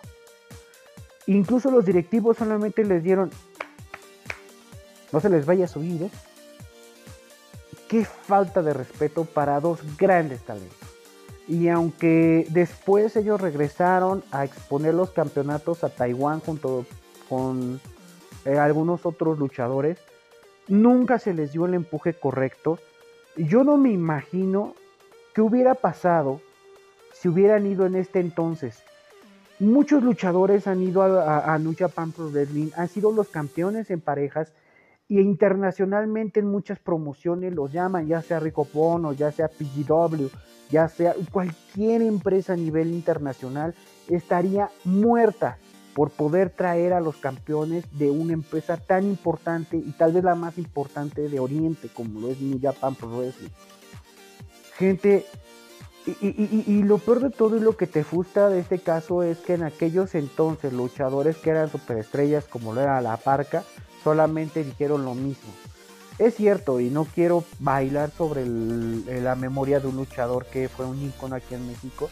Incluso 1.27 1.69
los 1.69 1.86
directivos 1.86 2.38
solamente 2.38 2.83
les 2.83 3.03
dieron, 3.03 3.29
no 5.12 5.19
se 5.19 5.29
les 5.29 5.45
vaya 5.45 5.65
a 5.65 5.67
subir, 5.67 6.01
¿eh? 6.01 6.10
Qué 7.88 8.05
falta 8.05 8.63
de 8.63 8.74
respeto 8.74 9.25
para 9.25 9.60
dos 9.60 9.79
grandes 9.98 10.41
talentos. 10.41 10.77
Y 11.48 11.67
aunque 11.67 12.48
después 12.50 13.15
ellos 13.17 13.39
regresaron 13.39 14.24
a 14.31 14.45
exponer 14.45 14.95
los 14.95 15.12
campeonatos 15.12 15.83
a 15.83 15.89
Taiwán 15.89 16.39
junto 16.39 16.86
con 17.29 17.79
eh, 18.45 18.57
algunos 18.57 19.05
otros 19.05 19.38
luchadores, 19.38 20.00
nunca 20.67 21.19
se 21.19 21.33
les 21.33 21.51
dio 21.51 21.65
el 21.65 21.73
empuje 21.73 22.13
correcto. 22.13 22.79
Yo 23.37 23.63
no 23.63 23.77
me 23.77 23.91
imagino 23.91 24.75
qué 25.33 25.41
hubiera 25.41 25.75
pasado 25.75 26.41
si 27.13 27.29
hubieran 27.29 27.65
ido 27.65 27.85
en 27.85 27.95
este 27.95 28.19
entonces. 28.19 28.83
Muchos 29.59 30.03
luchadores 30.03 30.65
han 30.67 30.81
ido 30.81 31.03
a, 31.03 31.53
a, 31.53 31.59
New 31.59 31.75
Japan 31.77 32.11
Pro 32.11 32.29
Wrestling, 32.29 32.71
han 32.75 32.87
sido 32.87 33.11
los 33.11 33.29
campeones 33.29 33.91
en 33.91 34.01
parejas 34.01 34.53
y 35.07 35.19
internacionalmente 35.19 36.39
en 36.39 36.47
muchas 36.47 36.79
promociones 36.79 37.53
los 37.53 37.71
llaman, 37.71 38.07
ya 38.07 38.21
sea 38.21 38.39
Rico 38.39 38.67
Bono, 38.73 39.13
ya 39.13 39.31
sea 39.31 39.49
PGW, 39.49 40.27
ya 40.71 40.87
sea 40.87 41.13
cualquier 41.31 42.01
empresa 42.01 42.53
a 42.53 42.55
nivel 42.55 42.91
internacional, 42.91 43.75
estaría 44.07 44.69
muerta 44.83 45.57
por 45.93 46.12
poder 46.12 46.50
traer 46.50 46.93
a 46.93 47.01
los 47.01 47.17
campeones 47.17 47.86
de 47.91 48.12
una 48.12 48.33
empresa 48.33 48.77
tan 48.77 49.05
importante 49.05 49.77
y 49.77 49.91
tal 49.91 50.13
vez 50.13 50.24
la 50.24 50.36
más 50.36 50.57
importante 50.57 51.27
de 51.27 51.39
Oriente 51.39 51.89
como 51.89 52.19
lo 52.19 52.29
es 52.29 52.39
New 52.39 52.60
Japan 52.62 52.95
Pro 52.95 53.10
Wrestling. 53.10 53.50
Gente, 54.77 55.25
y, 56.21 56.81
lo 56.83 56.98
peor 56.98 57.19
de 57.19 57.29
todo 57.29 57.57
y 57.57 57.60
lo 57.60 57.77
que 57.77 57.86
te 57.86 58.03
frustra 58.03 58.50
de 58.50 58.60
este 58.60 58.79
caso 58.79 59.21
es 59.21 59.38
que 59.39 59.53
en 59.53 59.63
aquellos 59.63 60.15
entonces 60.15 60.74
luchadores 60.74 61.38
que 61.38 61.51
eran 61.51 61.69
superestrellas 61.69 62.45
como 62.45 62.74
lo 62.74 62.81
era 62.81 63.01
la 63.01 63.17
Parca, 63.17 63.63
solamente 64.03 64.63
dijeron 64.63 65.05
lo 65.05 65.13
mismo. 65.13 65.51
Es 66.17 66.36
cierto, 66.36 66.79
y 66.79 66.89
no 66.89 67.05
quiero 67.05 67.43
bailar 67.60 68.12
sobre 68.12 68.45
la 68.45 69.36
memoria 69.36 69.79
de 69.79 69.88
un 69.88 69.98
luchador 69.98 70.45
que 70.45 70.69
fue 70.69 70.86
un 70.86 71.01
ícono 71.01 71.36
aquí 71.36 71.53
en 71.53 71.67
México, 71.67 72.10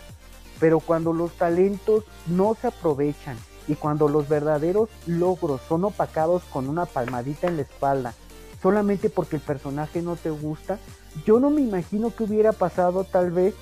pero 0.59 0.79
cuando 0.79 1.13
los 1.13 1.31
talentos 1.33 2.03
no 2.27 2.55
se 2.59 2.67
aprovechan 2.67 3.37
y 3.69 3.75
cuando 3.75 4.09
los 4.09 4.27
verdaderos 4.27 4.89
logros 5.05 5.61
son 5.69 5.85
opacados 5.85 6.41
con 6.51 6.67
una 6.67 6.87
palmadita 6.87 7.47
en 7.47 7.57
la 7.57 7.61
espalda, 7.61 8.15
solamente 8.61 9.11
porque 9.11 9.35
el 9.35 9.43
personaje 9.43 10.01
no 10.01 10.15
te 10.15 10.31
gusta, 10.31 10.79
yo 11.23 11.39
no 11.39 11.51
me 11.51 11.61
imagino 11.61 12.13
que 12.13 12.23
hubiera 12.23 12.51
pasado 12.51 13.03
tal 13.03 13.29
vez 13.29 13.53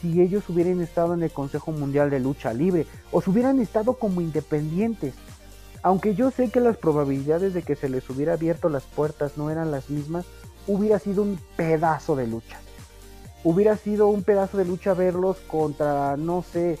si 0.00 0.22
ellos 0.22 0.48
hubieran 0.48 0.80
estado 0.80 1.14
en 1.14 1.22
el 1.24 1.32
Consejo 1.32 1.72
Mundial 1.72 2.10
de 2.10 2.20
Lucha 2.20 2.52
Libre 2.52 2.86
o 3.10 3.20
si 3.20 3.30
hubieran 3.30 3.58
estado 3.58 3.94
como 3.94 4.20
independientes. 4.20 5.14
Aunque 5.82 6.14
yo 6.14 6.30
sé 6.30 6.48
que 6.50 6.60
las 6.60 6.76
probabilidades 6.76 7.52
de 7.52 7.62
que 7.62 7.74
se 7.74 7.88
les 7.88 8.08
hubiera 8.08 8.34
abierto 8.34 8.68
las 8.68 8.84
puertas 8.84 9.36
no 9.36 9.50
eran 9.50 9.72
las 9.72 9.90
mismas, 9.90 10.26
hubiera 10.68 11.00
sido 11.00 11.22
un 11.22 11.40
pedazo 11.56 12.14
de 12.14 12.28
lucha. 12.28 12.60
Hubiera 13.42 13.76
sido 13.76 14.06
un 14.08 14.22
pedazo 14.22 14.58
de 14.58 14.64
lucha 14.64 14.94
verlos 14.94 15.38
contra, 15.48 16.16
no 16.16 16.42
sé, 16.42 16.78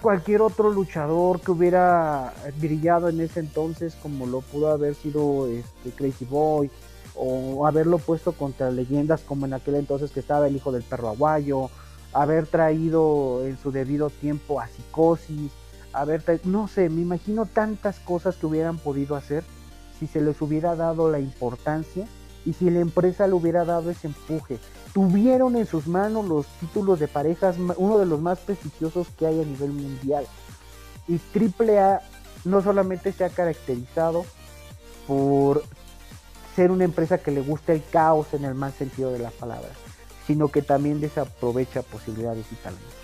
cualquier 0.00 0.42
otro 0.42 0.70
luchador 0.70 1.40
que 1.40 1.50
hubiera 1.50 2.32
brillado 2.60 3.08
en 3.08 3.20
ese 3.20 3.40
entonces, 3.40 3.96
como 4.02 4.26
lo 4.26 4.40
pudo 4.40 4.68
haber 4.68 4.94
sido 4.94 5.48
este 5.48 5.90
Crazy 5.90 6.24
Boy, 6.24 6.70
o 7.16 7.66
haberlo 7.66 7.98
puesto 7.98 8.32
contra 8.32 8.70
leyendas 8.70 9.20
como 9.22 9.46
en 9.46 9.54
aquel 9.54 9.76
entonces 9.76 10.10
que 10.10 10.20
estaba 10.20 10.46
el 10.48 10.56
hijo 10.56 10.72
del 10.72 10.82
perro 10.82 11.08
aguayo, 11.08 11.70
haber 12.12 12.46
traído 12.46 13.44
en 13.44 13.58
su 13.58 13.72
debido 13.72 14.10
tiempo 14.10 14.60
a 14.60 14.68
Psicosis, 14.68 15.52
a 15.92 16.04
ver, 16.04 16.22
no 16.44 16.66
sé, 16.66 16.88
me 16.88 17.02
imagino 17.02 17.46
tantas 17.46 18.00
cosas 18.00 18.36
que 18.36 18.46
hubieran 18.46 18.78
podido 18.78 19.14
hacer 19.14 19.44
si 19.98 20.06
se 20.06 20.20
les 20.20 20.40
hubiera 20.42 20.74
dado 20.74 21.10
la 21.10 21.20
importancia 21.20 22.06
y 22.44 22.52
si 22.52 22.70
la 22.70 22.80
empresa 22.80 23.26
le 23.26 23.34
hubiera 23.34 23.64
dado 23.64 23.90
ese 23.90 24.08
empuje. 24.08 24.58
Tuvieron 24.92 25.56
en 25.56 25.66
sus 25.66 25.86
manos 25.86 26.24
los 26.26 26.46
títulos 26.60 27.00
de 27.00 27.08
parejas, 27.08 27.56
uno 27.76 27.98
de 27.98 28.06
los 28.06 28.20
más 28.20 28.38
prestigiosos 28.38 29.08
que 29.18 29.26
hay 29.26 29.40
a 29.40 29.44
nivel 29.44 29.72
mundial. 29.72 30.26
Y 31.08 31.20
AAA 31.36 32.00
no 32.44 32.62
solamente 32.62 33.12
se 33.12 33.24
ha 33.24 33.30
caracterizado 33.30 34.24
por 35.06 35.64
ser 36.54 36.70
una 36.70 36.84
empresa 36.84 37.18
que 37.18 37.30
le 37.30 37.40
gusta 37.40 37.72
el 37.72 37.82
caos 37.90 38.32
en 38.32 38.44
el 38.44 38.54
mal 38.54 38.72
sentido 38.72 39.10
de 39.10 39.18
la 39.18 39.30
palabra, 39.30 39.70
sino 40.26 40.48
que 40.48 40.62
también 40.62 41.00
desaprovecha 41.00 41.82
posibilidades 41.82 42.46
y 42.52 42.54
talentos. 42.56 42.94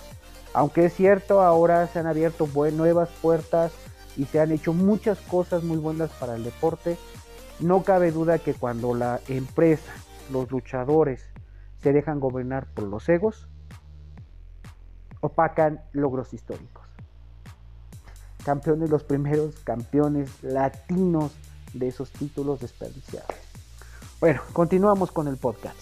Aunque 0.53 0.85
es 0.85 0.93
cierto, 0.93 1.41
ahora 1.41 1.87
se 1.87 1.99
han 1.99 2.07
abierto 2.07 2.47
nuevas 2.71 3.09
puertas 3.21 3.71
y 4.17 4.25
se 4.25 4.39
han 4.39 4.51
hecho 4.51 4.73
muchas 4.73 5.19
cosas 5.19 5.63
muy 5.63 5.77
buenas 5.77 6.11
para 6.11 6.35
el 6.35 6.43
deporte, 6.43 6.97
no 7.61 7.83
cabe 7.83 8.11
duda 8.11 8.39
que 8.39 8.53
cuando 8.53 8.93
la 8.93 9.19
empresa, 9.27 9.91
los 10.31 10.51
luchadores, 10.51 11.23
se 11.81 11.93
dejan 11.93 12.19
gobernar 12.19 12.67
por 12.67 12.85
los 12.85 13.07
egos, 13.09 13.47
opacan 15.21 15.81
logros 15.93 16.33
históricos. 16.33 16.87
Campeones, 18.43 18.89
los 18.89 19.03
primeros 19.03 19.55
campeones 19.63 20.43
latinos 20.43 21.31
de 21.73 21.87
esos 21.87 22.11
títulos 22.11 22.59
desperdiciados. 22.59 23.29
Bueno, 24.19 24.41
continuamos 24.53 25.11
con 25.11 25.27
el 25.27 25.37
podcast. 25.37 25.77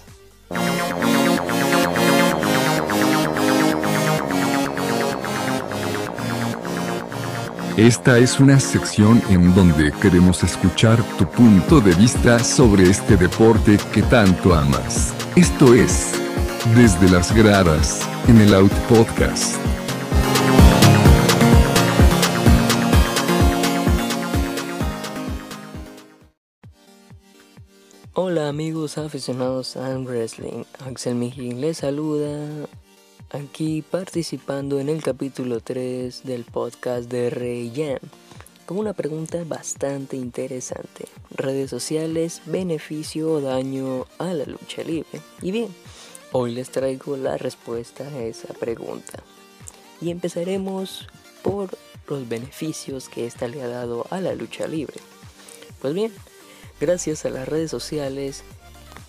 Esta 7.80 8.18
es 8.18 8.42
una 8.42 8.60
sección 8.60 9.22
en 9.30 9.56
donde 9.56 9.94
queremos 10.02 10.44
escuchar 10.44 11.02
tu 11.18 11.26
punto 11.26 11.80
de 11.80 11.96
vista 11.96 12.38
sobre 12.40 12.90
este 12.90 13.16
deporte 13.16 13.78
que 13.94 14.02
tanto 14.02 14.54
amas. 14.54 15.14
Esto 15.38 15.74
es 15.74 16.12
Desde 16.76 17.10
las 17.10 17.34
Gradas, 17.34 18.06
en 18.28 18.42
el 18.42 18.54
Out 18.54 18.74
Podcast. 18.90 19.56
Hola 28.14 28.50
amigos 28.50 28.98
aficionados 28.98 29.78
al 29.78 30.04
wrestling, 30.04 30.66
Axel 30.86 31.16
Mijin 31.16 31.62
les 31.62 31.78
saluda 31.78 32.68
aquí 33.32 33.82
participando 33.82 34.80
en 34.80 34.90
el 34.90 35.04
capítulo 35.04 35.60
3 35.60 36.24
del 36.24 36.44
podcast 36.44 37.10
de 37.10 37.30
Rey 37.30 37.72
Jam 37.76 38.00
con 38.66 38.78
una 38.78 38.94
pregunta 38.94 39.44
bastante 39.46 40.18
interesante. 40.18 41.06
Redes 41.32 41.70
sociales, 41.70 42.42
beneficio 42.46 43.32
o 43.34 43.42
daño 43.42 44.06
a 44.18 44.34
la 44.34 44.46
lucha 44.46 44.84
libre. 44.84 45.22
Y 45.42 45.52
bien, 45.52 45.74
hoy 46.32 46.54
les 46.54 46.70
traigo 46.70 47.18
la 47.18 47.38
respuesta 47.38 48.04
a 48.04 48.22
esa 48.22 48.54
pregunta. 48.54 49.24
Y 50.02 50.12
empezaremos 50.12 51.08
por 51.42 51.78
los 52.08 52.28
beneficios 52.28 53.10
que 53.10 53.26
esta 53.26 53.48
le 53.48 53.62
ha 53.62 53.68
dado 53.68 54.06
a 54.10 54.22
la 54.22 54.36
lucha 54.36 54.68
libre. 54.68 55.00
Pues 55.82 55.94
bien, 55.94 56.12
Gracias 56.80 57.26
a 57.26 57.30
las 57.30 57.48
redes 57.48 57.70
sociales 57.70 58.44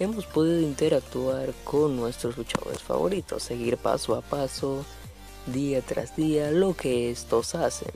hemos 0.01 0.25
podido 0.25 0.61
interactuar 0.61 1.53
con 1.63 1.95
nuestros 1.95 2.37
luchadores 2.37 2.83
favoritos, 2.83 3.43
seguir 3.43 3.77
paso 3.77 4.17
a 4.17 4.23
paso, 4.23 4.85
día 5.47 5.83
tras 5.83 6.17
día, 6.17 6.51
lo 6.51 6.75
que 6.75 7.11
estos 7.11 7.55
hacen. 7.55 7.93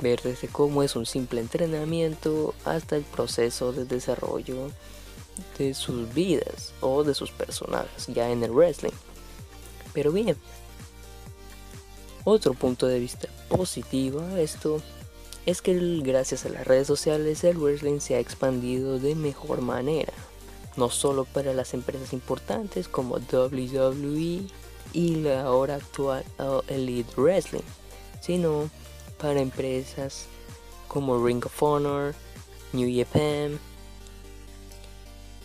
Ver 0.00 0.20
desde 0.20 0.48
cómo 0.48 0.82
es 0.82 0.96
un 0.96 1.06
simple 1.06 1.40
entrenamiento 1.40 2.54
hasta 2.64 2.96
el 2.96 3.04
proceso 3.04 3.72
de 3.72 3.84
desarrollo 3.84 4.72
de 5.58 5.74
sus 5.74 6.12
vidas 6.12 6.74
o 6.80 7.04
de 7.04 7.14
sus 7.14 7.30
personajes 7.30 8.08
ya 8.08 8.28
en 8.30 8.42
el 8.42 8.50
wrestling. 8.50 8.92
Pero 9.94 10.10
bien, 10.10 10.36
otro 12.24 12.52
punto 12.54 12.88
de 12.88 12.98
vista 12.98 13.28
positivo 13.48 14.20
a 14.20 14.40
esto 14.40 14.82
es 15.46 15.62
que 15.62 15.74
gracias 16.02 16.44
a 16.46 16.48
las 16.48 16.66
redes 16.66 16.88
sociales 16.88 17.44
el 17.44 17.58
wrestling 17.58 18.00
se 18.00 18.16
ha 18.16 18.18
expandido 18.18 18.98
de 18.98 19.14
mejor 19.14 19.60
manera, 19.60 20.12
no 20.76 20.90
solo 20.90 21.24
para 21.24 21.52
las 21.52 21.74
empresas 21.74 22.12
importantes 22.12 22.88
como 22.88 23.16
WWE 23.16 24.42
y 24.92 25.14
la 25.16 25.42
ahora 25.42 25.76
actual 25.76 26.24
Elite 26.68 27.12
Wrestling, 27.16 27.62
sino 28.20 28.70
para 29.18 29.40
empresas 29.40 30.26
como 30.88 31.24
Ring 31.24 31.44
of 31.44 31.62
Honor, 31.62 32.14
New 32.72 32.88
Japan, 32.94 33.58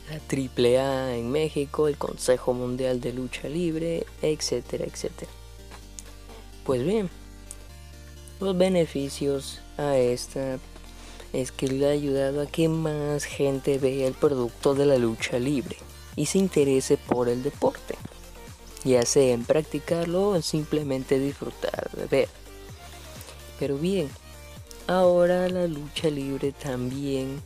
la 0.09 0.19
AAA 0.29 1.15
en 1.15 1.31
México, 1.31 1.87
el 1.87 1.97
Consejo 1.97 2.53
Mundial 2.53 3.01
de 3.01 3.13
Lucha 3.13 3.49
Libre, 3.49 4.05
etcétera, 4.21 4.85
etcétera. 4.85 5.31
Pues 6.65 6.83
bien, 6.83 7.09
los 8.39 8.57
beneficios 8.57 9.59
a 9.77 9.97
esta 9.97 10.59
es 11.33 11.51
que 11.51 11.67
le 11.67 11.87
ha 11.87 11.91
ayudado 11.91 12.41
a 12.41 12.47
que 12.47 12.69
más 12.69 13.25
gente 13.25 13.77
vea 13.77 14.07
el 14.07 14.13
producto 14.13 14.75
de 14.75 14.85
la 14.85 14.97
lucha 14.97 15.39
libre 15.39 15.77
y 16.15 16.25
se 16.25 16.37
interese 16.37 16.97
por 16.97 17.29
el 17.29 17.43
deporte, 17.43 17.95
ya 18.83 19.05
sea 19.05 19.33
en 19.33 19.45
practicarlo 19.45 20.29
o 20.29 20.35
en 20.35 20.43
simplemente 20.43 21.19
disfrutar 21.19 21.91
de 21.91 22.05
ver. 22.05 22.29
Pero 23.59 23.77
bien, 23.77 24.09
ahora 24.87 25.47
la 25.49 25.67
lucha 25.67 26.09
libre 26.09 26.51
también 26.51 27.41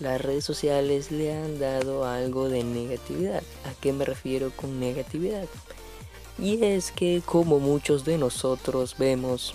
las 0.00 0.20
redes 0.20 0.44
sociales 0.44 1.12
le 1.12 1.32
han 1.32 1.58
dado 1.58 2.04
algo 2.04 2.48
de 2.48 2.64
negatividad. 2.64 3.42
¿A 3.64 3.80
qué 3.80 3.92
me 3.92 4.04
refiero 4.04 4.50
con 4.50 4.80
negatividad? 4.80 5.46
Y 6.38 6.64
es 6.64 6.90
que 6.90 7.22
como 7.24 7.60
muchos 7.60 8.04
de 8.04 8.18
nosotros 8.18 8.96
vemos 8.98 9.54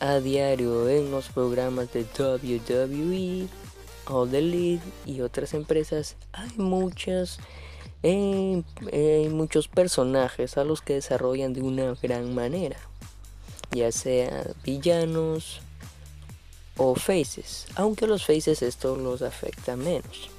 a 0.00 0.18
diario 0.18 0.88
en 0.88 1.10
los 1.10 1.28
programas 1.28 1.92
de 1.92 2.04
WWE, 2.18 3.48
All 4.06 4.30
League 4.30 4.80
y 5.06 5.20
otras 5.20 5.54
empresas, 5.54 6.16
hay 6.32 6.50
muchas 6.56 7.38
hay 8.02 9.28
muchos 9.28 9.68
personajes 9.68 10.56
a 10.56 10.64
los 10.64 10.80
que 10.80 10.94
desarrollan 10.94 11.52
de 11.52 11.60
una 11.60 11.94
gran 12.02 12.34
manera, 12.34 12.78
ya 13.72 13.92
sea 13.92 14.46
villanos 14.64 15.60
o 16.78 16.94
faces, 16.94 17.66
aunque 17.74 18.06
los 18.06 18.24
faces 18.24 18.62
esto 18.62 18.96
los 18.96 19.20
afecta 19.20 19.76
menos, 19.76 20.30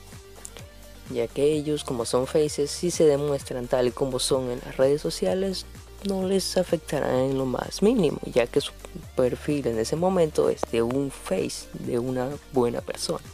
ya 1.14 1.28
que 1.28 1.54
ellos 1.54 1.84
como 1.84 2.06
son 2.06 2.26
faces 2.26 2.72
si 2.72 2.90
se 2.90 3.06
demuestran 3.06 3.68
tal 3.68 3.94
como 3.94 4.18
son 4.18 4.50
en 4.50 4.60
las 4.66 4.78
redes 4.78 5.02
sociales, 5.02 5.68
no 6.04 6.28
les 6.28 6.58
afectará 6.58 7.24
en 7.24 7.38
lo 7.38 7.46
más 7.46 7.82
mínimo, 7.82 8.20
ya 8.26 8.48
que 8.48 8.62
su 8.62 8.72
perfil 9.16 9.68
en 9.68 9.80
ese 9.80 9.96
momento 9.96 10.50
es 10.50 10.62
de 10.72 10.82
un 10.82 11.12
face, 11.12 11.68
de 11.74 12.00
una 12.00 12.30
buena 12.54 12.82
persona. 12.82 13.26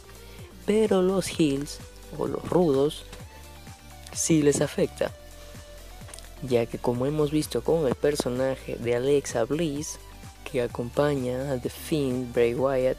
Pero 0.66 1.02
los 1.02 1.28
heels 1.28 1.78
o 2.18 2.26
los 2.26 2.46
rudos 2.48 3.04
sí 4.12 4.42
les 4.42 4.60
afecta, 4.60 5.12
ya 6.42 6.66
que 6.66 6.78
como 6.78 7.06
hemos 7.06 7.30
visto 7.30 7.62
con 7.62 7.86
el 7.86 7.94
personaje 7.94 8.76
de 8.76 8.96
Alexa 8.96 9.44
Bliss, 9.44 9.98
que 10.50 10.62
acompaña 10.62 11.52
a 11.52 11.58
The 11.58 11.70
Fiend 11.70 12.32
Bray 12.32 12.54
Wyatt, 12.54 12.98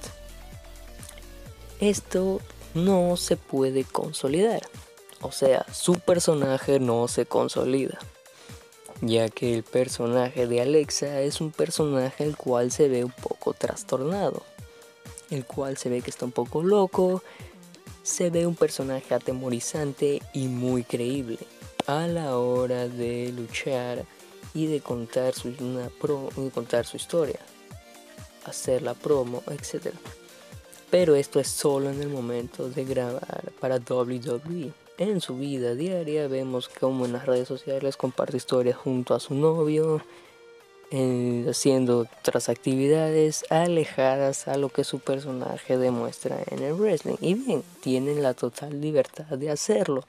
esto 1.80 2.42
no 2.74 3.18
se 3.18 3.38
puede 3.38 3.84
consolidar. 3.84 4.62
O 5.22 5.32
sea, 5.32 5.66
su 5.72 5.96
personaje 5.96 6.80
no 6.80 7.08
se 7.08 7.26
consolida 7.26 8.00
ya 9.02 9.30
que 9.30 9.56
el 9.56 9.64
personaje 9.64 10.48
de 10.48 10.62
Alexa 10.62 11.22
es 11.22 11.42
un 11.42 11.52
personaje 11.52 12.24
el 12.24 12.36
cual 12.36 12.72
se 12.72 12.90
ve 12.90 13.04
un 13.04 13.12
poco 13.12 13.54
trastornado, 13.54 14.44
el 15.30 15.46
cual 15.46 15.78
se 15.78 15.90
ve 15.90 16.02
que 16.02 16.10
está 16.10 16.26
un 16.26 16.32
poco 16.32 16.64
loco, 16.64 17.24
se 18.04 18.30
ve 18.30 18.46
un 18.46 18.56
personaje 18.56 19.14
atemorizante 19.14 20.22
y 20.34 20.48
muy 20.48 20.84
creíble 20.84 21.38
a 21.88 22.08
la 22.08 22.38
hora 22.38 22.88
de 22.88 23.32
luchar 23.32 24.06
y 24.54 24.68
de 24.68 24.82
contar 24.82 25.34
su, 25.34 25.54
contar 26.54 26.86
su 26.86 26.98
historia, 26.98 27.40
hacer 28.46 28.82
la 28.82 28.94
promo, 28.94 29.44
etc. 29.48 29.94
Pero 30.90 31.16
esto 31.16 31.40
es 31.40 31.48
solo 31.48 31.90
en 31.90 32.02
el 32.02 32.10
momento 32.10 32.70
de 32.70 32.84
grabar 32.84 33.52
para 33.60 33.78
WWE. 33.78 34.74
En 35.00 35.22
su 35.22 35.38
vida 35.38 35.76
diaria 35.76 36.28
vemos 36.28 36.68
como 36.68 37.06
en 37.06 37.14
las 37.14 37.26
redes 37.26 37.48
sociales 37.48 37.96
comparte 37.96 38.36
historias 38.36 38.76
junto 38.76 39.16
a 39.16 39.22
su 39.22 39.34
novio, 39.34 40.02
eh, 40.92 41.46
haciendo 41.50 42.00
otras 42.00 42.50
actividades 42.50 43.46
alejadas 43.50 44.50
a 44.50 44.58
lo 44.58 44.68
que 44.68 44.84
su 44.84 45.00
personaje 45.00 45.78
demuestra 45.78 46.44
en 46.52 46.64
el 46.64 46.74
wrestling. 46.74 47.16
Y 47.22 47.36
bien, 47.36 47.64
tienen 47.80 48.22
la 48.22 48.34
total 48.34 48.82
libertad 48.82 49.38
de 49.38 49.50
hacerlo, 49.50 50.04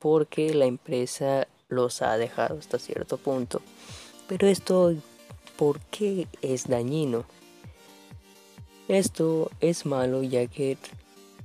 porque 0.00 0.52
la 0.54 0.64
empresa 0.66 1.46
los 1.68 2.02
ha 2.02 2.18
dejado 2.18 2.58
hasta 2.58 2.80
cierto 2.80 3.18
punto. 3.18 3.62
Pero 4.26 4.48
esto, 4.48 4.92
¿por 5.56 5.78
qué 5.92 6.26
es 6.42 6.66
dañino? 6.66 7.26
Esto 8.88 9.52
es 9.60 9.86
malo 9.86 10.24
ya 10.24 10.48
que 10.48 10.78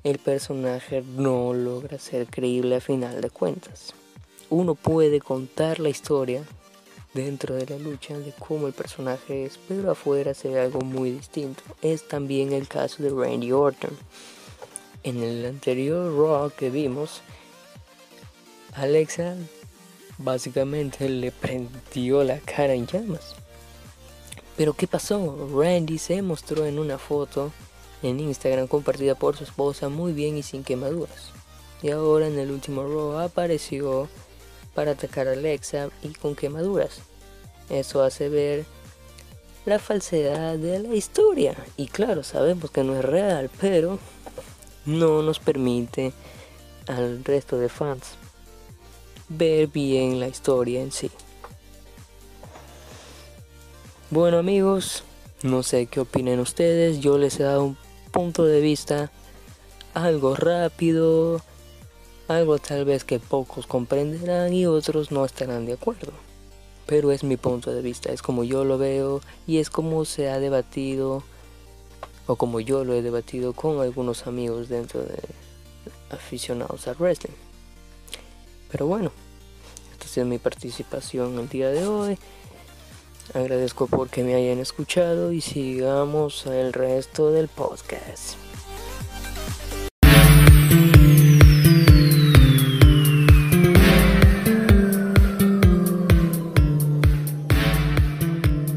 el 0.03 0.17
personaje 0.17 1.03
no 1.15 1.53
logra 1.53 1.99
ser 1.99 2.27
creíble 2.27 2.77
a 2.77 2.81
final 2.81 3.21
de 3.21 3.29
cuentas. 3.29 3.93
Uno 4.49 4.75
puede 4.75 5.19
contar 5.19 5.79
la 5.79 5.89
historia 5.89 6.43
dentro 7.13 7.55
de 7.55 7.65
la 7.67 7.77
lucha 7.77 8.17
de 8.17 8.33
cómo 8.33 8.67
el 8.67 8.73
personaje 8.73 9.45
es, 9.45 9.59
pero 9.67 9.91
afuera 9.91 10.33
se 10.33 10.49
ve 10.49 10.59
algo 10.59 10.81
muy 10.81 11.11
distinto. 11.11 11.61
Es 11.81 12.07
también 12.07 12.51
el 12.51 12.67
caso 12.67 13.03
de 13.03 13.09
Randy 13.09 13.51
Orton. 13.51 13.95
En 15.03 15.21
el 15.21 15.45
anterior 15.45 16.15
Raw 16.15 16.51
que 16.51 16.69
vimos, 16.69 17.21
Alexa 18.73 19.35
básicamente 20.17 21.09
le 21.09 21.31
prendió 21.31 22.23
la 22.23 22.39
cara 22.39 22.73
en 22.73 22.87
llamas. 22.87 23.35
Pero 24.57 24.73
¿qué 24.73 24.87
pasó? 24.87 25.49
Randy 25.53 25.97
se 25.97 26.21
mostró 26.21 26.65
en 26.65 26.77
una 26.77 26.97
foto 26.97 27.51
en 28.03 28.19
Instagram 28.19 28.67
compartida 28.67 29.15
por 29.15 29.37
su 29.37 29.43
esposa 29.43 29.89
muy 29.89 30.13
bien 30.13 30.37
y 30.37 30.43
sin 30.43 30.63
quemaduras. 30.63 31.31
Y 31.81 31.89
ahora 31.91 32.27
en 32.27 32.37
el 32.37 32.51
último 32.51 32.83
Raw 32.83 33.19
apareció 33.19 34.07
para 34.75 34.91
atacar 34.91 35.27
a 35.27 35.33
Alexa 35.33 35.89
y 36.01 36.09
con 36.09 36.35
quemaduras. 36.35 36.99
Eso 37.69 38.03
hace 38.03 38.29
ver 38.29 38.65
la 39.65 39.79
falsedad 39.79 40.57
de 40.57 40.79
la 40.79 40.95
historia. 40.95 41.55
Y 41.77 41.87
claro, 41.87 42.23
sabemos 42.23 42.71
que 42.71 42.83
no 42.83 42.95
es 42.95 43.03
real, 43.03 43.49
pero 43.59 43.99
no 44.85 45.21
nos 45.21 45.39
permite 45.39 46.13
al 46.87 47.23
resto 47.23 47.57
de 47.57 47.69
fans 47.69 48.15
ver 49.29 49.67
bien 49.67 50.19
la 50.19 50.27
historia 50.27 50.81
en 50.81 50.91
sí. 50.91 51.09
Bueno 54.09 54.39
amigos, 54.39 55.03
no 55.41 55.63
sé 55.63 55.85
qué 55.85 56.01
opinen 56.01 56.39
ustedes, 56.41 56.99
yo 56.99 57.17
les 57.17 57.39
he 57.39 57.43
dado 57.43 57.63
un 57.63 57.77
punto 58.11 58.45
de 58.45 58.61
vista 58.61 59.11
algo 59.93 60.35
rápido, 60.35 61.41
algo 62.27 62.59
tal 62.59 62.85
vez 62.85 63.03
que 63.03 63.19
pocos 63.19 63.67
comprenderán 63.67 64.53
y 64.53 64.65
otros 64.65 65.11
no 65.11 65.25
estarán 65.25 65.65
de 65.65 65.73
acuerdo. 65.73 66.11
Pero 66.85 67.11
es 67.11 67.23
mi 67.23 67.37
punto 67.37 67.71
de 67.71 67.81
vista, 67.81 68.11
es 68.11 68.21
como 68.21 68.43
yo 68.43 68.63
lo 68.65 68.77
veo 68.77 69.21
y 69.47 69.57
es 69.57 69.69
como 69.69 70.05
se 70.05 70.29
ha 70.29 70.39
debatido 70.39 71.23
o 72.27 72.35
como 72.35 72.59
yo 72.59 72.83
lo 72.83 72.93
he 72.93 73.01
debatido 73.01 73.53
con 73.53 73.79
algunos 73.79 74.27
amigos 74.27 74.69
dentro 74.69 75.01
de 75.01 75.19
aficionados 76.09 76.87
al 76.87 76.95
wrestling. 76.97 77.33
Pero 78.71 78.87
bueno, 78.87 79.11
esta 79.91 80.05
ha 80.05 80.07
sido 80.07 80.25
mi 80.25 80.37
participación 80.37 81.39
el 81.39 81.49
día 81.49 81.69
de 81.69 81.85
hoy. 81.87 82.17
Agradezco 83.33 83.87
porque 83.87 84.23
me 84.23 84.35
hayan 84.35 84.59
escuchado 84.59 85.31
y 85.31 85.41
sigamos 85.41 86.45
el 86.47 86.73
resto 86.73 87.31
del 87.31 87.47
podcast. 87.47 88.35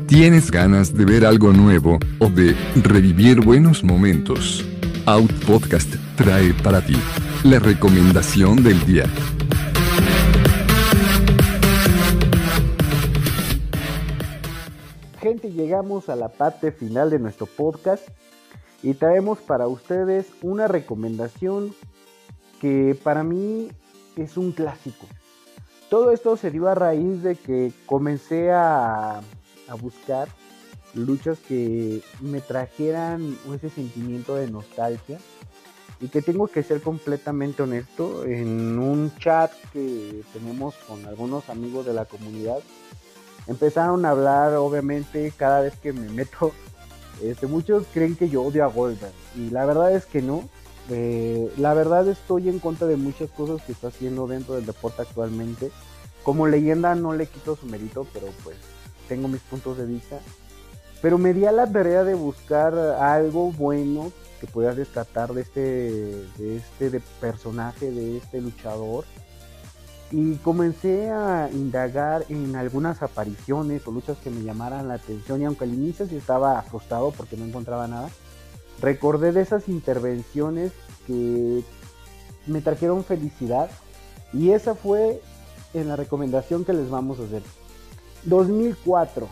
¿Tienes 0.07 0.53
ganas 0.53 0.95
de 0.95 1.05
ver 1.05 1.27
algo 1.27 1.53
nuevo 1.53 1.99
o 2.21 2.29
de 2.29 2.55
revivir 2.77 3.40
buenos 3.40 3.83
momentos? 3.83 4.64
Out 5.07 5.33
Podcast 5.45 5.93
trae 6.14 6.55
para 6.62 6.81
ti 6.81 6.95
la 7.43 7.59
recomendación 7.59 8.62
del 8.62 8.85
día. 8.87 9.05
Llegamos 15.42 16.09
a 16.09 16.16
la 16.16 16.29
parte 16.29 16.73
final 16.73 17.11
de 17.11 17.18
nuestro 17.18 17.47
podcast 17.47 18.07
y 18.83 18.94
traemos 18.94 19.38
para 19.38 19.66
ustedes 19.66 20.27
una 20.42 20.68
recomendación 20.68 21.75
que 22.61 22.99
para 23.03 23.23
mí 23.25 23.68
es 24.16 24.37
un 24.37 24.53
clásico. 24.53 25.07
Todo 25.90 26.12
esto 26.12 26.37
se 26.37 26.51
dio 26.51 26.68
a 26.68 26.75
raíz 26.75 27.23
de 27.23 27.37
que 27.37 27.73
comencé 27.87 28.53
a 28.53 29.20
a 29.68 29.75
buscar 29.75 30.29
luchas 30.94 31.38
que 31.40 32.03
me 32.20 32.40
trajeran 32.40 33.37
ese 33.53 33.70
sentimiento 33.70 34.37
de 34.37 34.51
nostalgia 34.51 35.18
y 36.01 36.09
que 36.09 36.23
tengo 36.23 36.47
que 36.49 36.62
ser 36.62 36.81
completamente 36.81 37.62
honesto 37.62 38.25
en 38.25 38.79
un 38.79 39.12
chat 39.18 39.51
que 39.73 40.23
tenemos 40.33 40.75
con 40.87 41.05
algunos 41.07 41.49
amigos 41.49 41.87
de 41.87 41.94
la 41.94 42.05
comunidad 42.05 42.59
empezaron 43.46 44.04
a 44.04 44.11
hablar 44.11 44.54
obviamente 44.54 45.33
cada 45.37 45.61
vez 45.61 45.76
que 45.76 45.92
me 45.92 46.09
meto 46.09 46.52
este, 47.22 47.46
muchos 47.46 47.87
creen 47.92 48.16
que 48.16 48.28
yo 48.28 48.42
odio 48.42 48.64
a 48.64 48.68
Goldberg 48.68 49.12
y 49.37 49.50
la 49.50 49.64
verdad 49.66 49.94
es 49.94 50.07
que 50.07 50.22
no 50.22 50.48
eh, 50.90 51.52
la 51.57 51.72
verdad 51.74 52.07
estoy 52.09 52.48
en 52.48 52.59
contra 52.59 52.87
de 52.87 52.96
muchas 52.96 53.30
cosas 53.30 53.62
que 53.64 53.72
está 53.72 53.88
haciendo 53.88 54.26
dentro 54.26 54.54
del 54.54 54.66
deporte 54.66 55.02
actualmente 55.02 55.70
como 56.22 56.46
leyenda 56.46 56.94
no 56.94 57.12
le 57.12 57.26
quito 57.26 57.57
su 57.57 57.66
mérito 57.66 58.07
pero 58.12 58.26
pues 58.42 58.57
tengo 59.09 59.28
mis 59.28 59.40
puntos 59.42 59.78
de 59.78 59.87
vista, 59.87 60.18
pero 61.02 61.18
me 61.18 61.33
di 61.33 61.44
a 61.44 61.52
la 61.52 61.70
tarea 61.70 62.04
de 62.04 62.14
buscar 62.14 62.74
algo 62.74 63.52
bueno 63.52 64.12
que 64.40 64.46
pueda 64.46 64.72
rescatar 64.72 65.33
de 65.33 65.42
este, 65.42 65.61
de 66.38 66.57
este 66.57 67.00
personaje, 67.20 67.90
de 67.90 68.18
este 68.18 68.40
luchador. 68.40 69.04
Y 70.16 70.37
comencé 70.37 71.11
a 71.11 71.50
indagar 71.53 72.24
en 72.29 72.55
algunas 72.55 73.03
apariciones 73.03 73.85
o 73.85 73.90
luchas 73.90 74.16
que 74.18 74.31
me 74.31 74.44
llamaran 74.44 74.87
la 74.87 74.94
atención. 74.94 75.42
Y 75.42 75.44
aunque 75.44 75.64
al 75.64 75.74
inicio 75.74 76.07
sí 76.07 76.14
estaba 76.14 76.62
frustrado 76.62 77.11
porque 77.11 77.37
no 77.37 77.44
encontraba 77.44 77.88
nada, 77.88 78.09
recordé 78.81 79.33
de 79.33 79.40
esas 79.40 79.68
intervenciones 79.68 80.70
que 81.09 81.64
me 82.46 82.61
trajeron 82.61 83.03
felicidad. 83.03 83.68
Y 84.33 84.50
esa 84.50 84.77
fue 84.77 85.20
en 85.72 85.88
la 85.88 85.96
recomendación 85.96 86.64
que 86.64 86.74
les 86.74 86.88
vamos 86.88 87.18
a 87.18 87.24
hacer. 87.24 87.42
2004. 88.22 89.27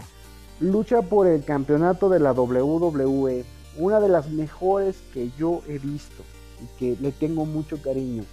Lucha 0.59 1.03
por 1.03 1.29
el 1.29 1.45
campeonato 1.45 2.09
de 2.09 2.19
la 2.19 2.33
WWE. 2.33 3.45
Una 3.79 4.01
de 4.01 4.09
las 4.09 4.31
mejores 4.31 4.97
que 5.15 5.31
yo 5.39 5.63
he 5.69 5.79
visto 5.79 6.25
y 6.61 6.77
que 6.77 7.01
le 7.01 7.13
tengo 7.13 7.47
mucho 7.47 7.81
cariño. 7.81 8.25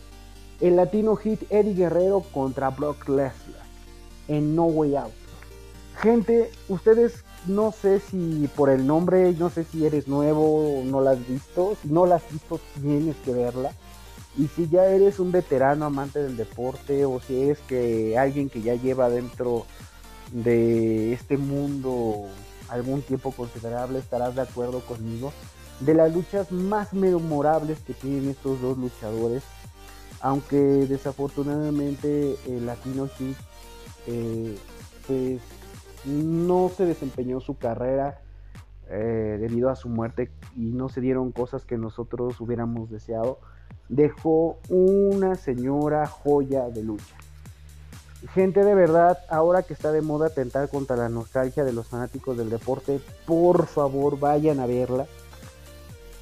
El 0.61 0.75
latino 0.75 1.15
hit 1.15 1.43
Eddie 1.49 1.73
Guerrero 1.73 2.21
contra 2.33 2.69
Brock 2.69 3.07
Lesnar 3.07 3.65
en 4.27 4.55
No 4.55 4.65
Way 4.65 4.95
Out. 4.97 5.13
Gente, 6.01 6.51
ustedes 6.67 7.23
no 7.47 7.71
sé 7.71 7.99
si 7.99 8.49
por 8.55 8.69
el 8.69 8.85
nombre, 8.85 9.33
no 9.33 9.49
sé 9.49 9.63
si 9.63 9.85
eres 9.85 10.07
nuevo 10.07 10.79
o 10.79 10.83
no 10.83 11.01
la 11.01 11.11
has 11.11 11.27
visto. 11.27 11.77
Si 11.81 11.87
no 11.87 12.05
la 12.05 12.15
has 12.15 12.31
visto, 12.31 12.59
tienes 12.81 13.15
que 13.23 13.33
verla. 13.33 13.71
Y 14.37 14.47
si 14.47 14.67
ya 14.69 14.85
eres 14.85 15.19
un 15.19 15.31
veterano 15.31 15.85
amante 15.85 16.19
del 16.19 16.37
deporte 16.37 17.05
o 17.05 17.19
si 17.19 17.41
eres 17.41 17.59
que 17.59 18.17
alguien 18.17 18.49
que 18.49 18.61
ya 18.61 18.75
lleva 18.75 19.09
dentro 19.09 19.65
de 20.31 21.13
este 21.13 21.37
mundo 21.37 22.27
algún 22.67 23.01
tiempo 23.01 23.31
considerable, 23.31 23.99
estarás 23.99 24.35
de 24.35 24.41
acuerdo 24.41 24.81
conmigo, 24.81 25.33
de 25.79 25.93
las 25.93 26.13
luchas 26.13 26.51
más 26.51 26.93
memorables 26.93 27.79
que 27.79 27.93
tienen 27.93 28.29
estos 28.29 28.61
dos 28.61 28.77
luchadores, 28.77 29.43
aunque 30.21 30.57
desafortunadamente 30.57 32.35
el 32.47 32.65
Latino 32.65 33.07
Heat 33.07 33.37
eh, 34.07 34.57
pues 35.07 35.41
no 36.05 36.69
se 36.69 36.85
desempeñó 36.85 37.39
su 37.39 37.57
carrera 37.57 38.21
eh, 38.89 39.37
debido 39.39 39.69
a 39.69 39.75
su 39.75 39.89
muerte 39.89 40.31
y 40.55 40.71
no 40.71 40.89
se 40.89 41.01
dieron 41.01 41.31
cosas 41.31 41.65
que 41.65 41.77
nosotros 41.77 42.39
hubiéramos 42.41 42.89
deseado, 42.89 43.39
dejó 43.87 44.57
una 44.69 45.35
señora 45.35 46.07
joya 46.07 46.69
de 46.69 46.83
lucha. 46.83 47.15
Gente 48.33 48.65
de 48.65 48.75
verdad, 48.75 49.17
ahora 49.29 49.63
que 49.63 49.73
está 49.73 49.91
de 49.91 50.01
moda 50.01 50.27
atentar 50.27 50.69
contra 50.69 50.97
la 50.97 51.07
nostalgia 51.07 51.63
de 51.63 51.71
los 51.71 51.87
fanáticos 51.87 52.37
del 52.37 52.49
deporte, 52.49 52.99
por 53.25 53.67
favor 53.67 54.19
vayan 54.19 54.59
a 54.59 54.65
verla. 54.65 55.05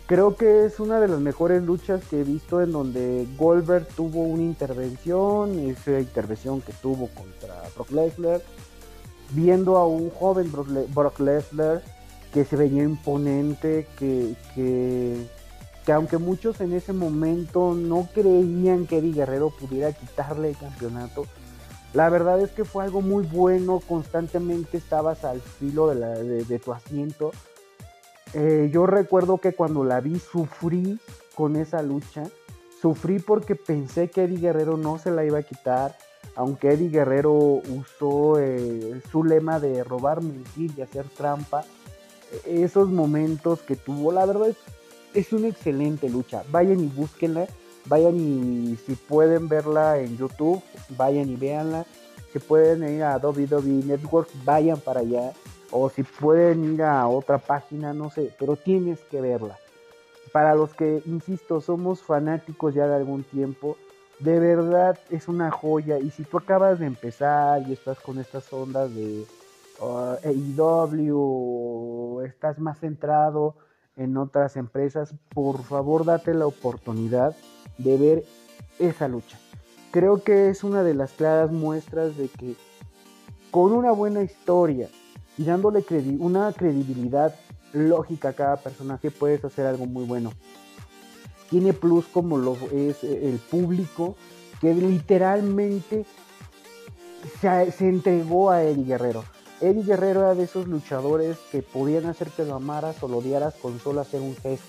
Creo 0.07 0.37
que 0.37 0.65
es 0.65 0.79
una 0.79 1.01
de 1.01 1.09
las 1.09 1.19
mejores 1.19 1.61
luchas 1.63 2.01
que 2.09 2.21
he 2.21 2.23
visto 2.23 2.61
en 2.61 2.71
donde 2.71 3.27
Goldberg 3.37 3.87
tuvo 3.87 4.23
una 4.23 4.43
intervención, 4.43 5.59
esa 5.59 5.99
intervención 5.99 6.61
que 6.61 6.71
tuvo 6.71 7.09
contra 7.09 7.61
Brock 7.75 7.91
Lesnar, 7.91 8.41
viendo 9.31 9.75
a 9.75 9.85
un 9.85 10.09
joven 10.09 10.49
Brock 10.49 11.19
Lesnar 11.19 11.83
que 12.33 12.45
se 12.45 12.55
veía 12.55 12.83
imponente, 12.83 13.85
que, 13.99 14.35
que, 14.55 15.27
que 15.85 15.91
aunque 15.91 16.17
muchos 16.17 16.61
en 16.61 16.71
ese 16.71 16.93
momento 16.93 17.73
no 17.73 18.07
creían 18.13 18.87
que 18.87 18.99
Eddie 18.99 19.13
Guerrero 19.13 19.49
pudiera 19.49 19.91
quitarle 19.91 20.51
el 20.51 20.57
campeonato, 20.57 21.25
la 21.93 22.09
verdad 22.09 22.39
es 22.41 22.51
que 22.51 22.63
fue 22.63 22.83
algo 22.83 23.01
muy 23.01 23.25
bueno, 23.25 23.81
constantemente 23.87 24.77
estabas 24.77 25.23
al 25.23 25.41
filo 25.41 25.87
de, 25.87 26.59
tu 26.59 26.71
asiento. 26.71 27.31
Eh, 28.33 28.69
yo 28.71 28.85
recuerdo 28.85 29.37
que 29.37 29.53
cuando 29.53 29.83
la 29.83 29.99
vi 30.01 30.19
sufrí 30.19 30.99
con 31.35 31.55
esa 31.55 31.81
lucha, 31.81 32.23
sufrí 32.81 33.19
porque 33.19 33.55
pensé 33.55 34.09
que 34.09 34.23
Eddie 34.23 34.39
Guerrero 34.39 34.77
no 34.77 34.97
se 34.97 35.11
la 35.11 35.25
iba 35.25 35.39
a 35.39 35.43
quitar, 35.43 35.97
aunque 36.35 36.71
Eddie 36.73 36.89
Guerrero 36.89 37.33
usó 37.33 38.39
eh, 38.39 39.01
su 39.11 39.23
lema 39.23 39.59
de 39.59 39.83
robar, 39.83 40.21
mentir 40.21 40.71
y 40.77 40.81
hacer 40.81 41.05
trampa. 41.09 41.63
Esos 42.45 42.89
momentos 42.89 43.61
que 43.61 43.75
tuvo, 43.75 44.11
la 44.11 44.25
verdad 44.25 44.49
es, 44.49 44.57
es 45.13 45.31
una 45.31 45.47
excelente 45.47 46.09
lucha. 46.09 46.43
Vayan 46.51 46.79
y 46.79 46.87
búsquenla 46.87 47.47
vayan 47.87 48.15
y 48.17 48.77
si 48.85 48.95
pueden 48.95 49.47
verla 49.47 49.99
en 49.99 50.17
YouTube, 50.17 50.61
vayan 50.89 51.29
y 51.29 51.35
véanla. 51.35 51.85
que 52.33 52.39
pueden 52.41 52.83
ir 52.93 53.03
a 53.03 53.17
WWE 53.17 53.85
Network, 53.85 54.29
vayan 54.43 54.79
para 54.79 54.99
allá. 54.99 55.31
O 55.71 55.89
si 55.89 56.03
pueden 56.03 56.73
ir 56.73 56.83
a 56.83 57.07
otra 57.07 57.37
página, 57.37 57.93
no 57.93 58.09
sé, 58.09 58.33
pero 58.39 58.55
tienes 58.55 58.99
que 59.11 59.21
verla. 59.21 59.57
Para 60.31 60.55
los 60.55 60.73
que, 60.73 61.01
insisto, 61.05 61.61
somos 61.61 62.01
fanáticos 62.01 62.73
ya 62.73 62.87
de 62.87 62.95
algún 62.95 63.23
tiempo, 63.23 63.77
de 64.19 64.39
verdad 64.39 64.97
es 65.09 65.27
una 65.27 65.51
joya. 65.51 65.99
Y 65.99 66.09
si 66.11 66.23
tú 66.23 66.37
acabas 66.37 66.79
de 66.79 66.85
empezar 66.85 67.67
y 67.67 67.73
estás 67.73 67.99
con 67.99 68.17
estas 68.19 68.51
ondas 68.51 68.93
de 68.93 69.25
uh, 69.79 70.17
estás 72.21 72.59
más 72.59 72.79
centrado 72.79 73.55
en 73.95 74.17
otras 74.17 74.55
empresas, 74.57 75.13
por 75.33 75.63
favor 75.63 76.05
date 76.05 76.33
la 76.33 76.47
oportunidad 76.47 77.35
de 77.77 77.97
ver 77.97 78.23
esa 78.79 79.07
lucha. 79.07 79.37
Creo 79.91 80.23
que 80.23 80.49
es 80.49 80.63
una 80.63 80.83
de 80.83 80.93
las 80.93 81.11
claras 81.11 81.51
muestras 81.51 82.17
de 82.17 82.27
que 82.27 82.55
con 83.51 83.71
una 83.73 83.91
buena 83.91 84.21
historia 84.21 84.89
y 85.37 85.43
dándole 85.43 85.83
una 86.19 86.51
credibilidad 86.53 87.35
lógica 87.73 88.29
a 88.29 88.33
cada 88.33 88.57
personaje 88.57 89.11
puedes 89.11 89.43
hacer 89.45 89.65
algo 89.65 89.85
muy 89.85 90.05
bueno. 90.05 90.31
Tiene 91.49 91.73
plus 91.73 92.05
como 92.05 92.37
lo 92.37 92.57
es 92.73 93.03
el 93.03 93.39
público 93.39 94.15
que 94.59 94.73
literalmente 94.73 96.05
se, 97.39 97.71
se 97.71 97.87
entregó 97.87 98.51
a 98.51 98.63
Eddie 98.63 98.85
Guerrero. 98.85 99.23
Eddie 99.61 99.83
Guerrero 99.83 100.21
era 100.21 100.35
de 100.35 100.43
esos 100.43 100.67
luchadores 100.67 101.37
que 101.51 101.61
podían 101.61 102.05
hacer 102.05 102.29
que 102.29 102.45
lo 102.45 102.55
amaras 102.55 103.01
o 103.01 103.07
lo 103.07 103.17
odiaras 103.17 103.55
con 103.55 103.79
solo 103.79 104.01
hacer 104.01 104.21
un 104.21 104.35
gesto. 104.35 104.67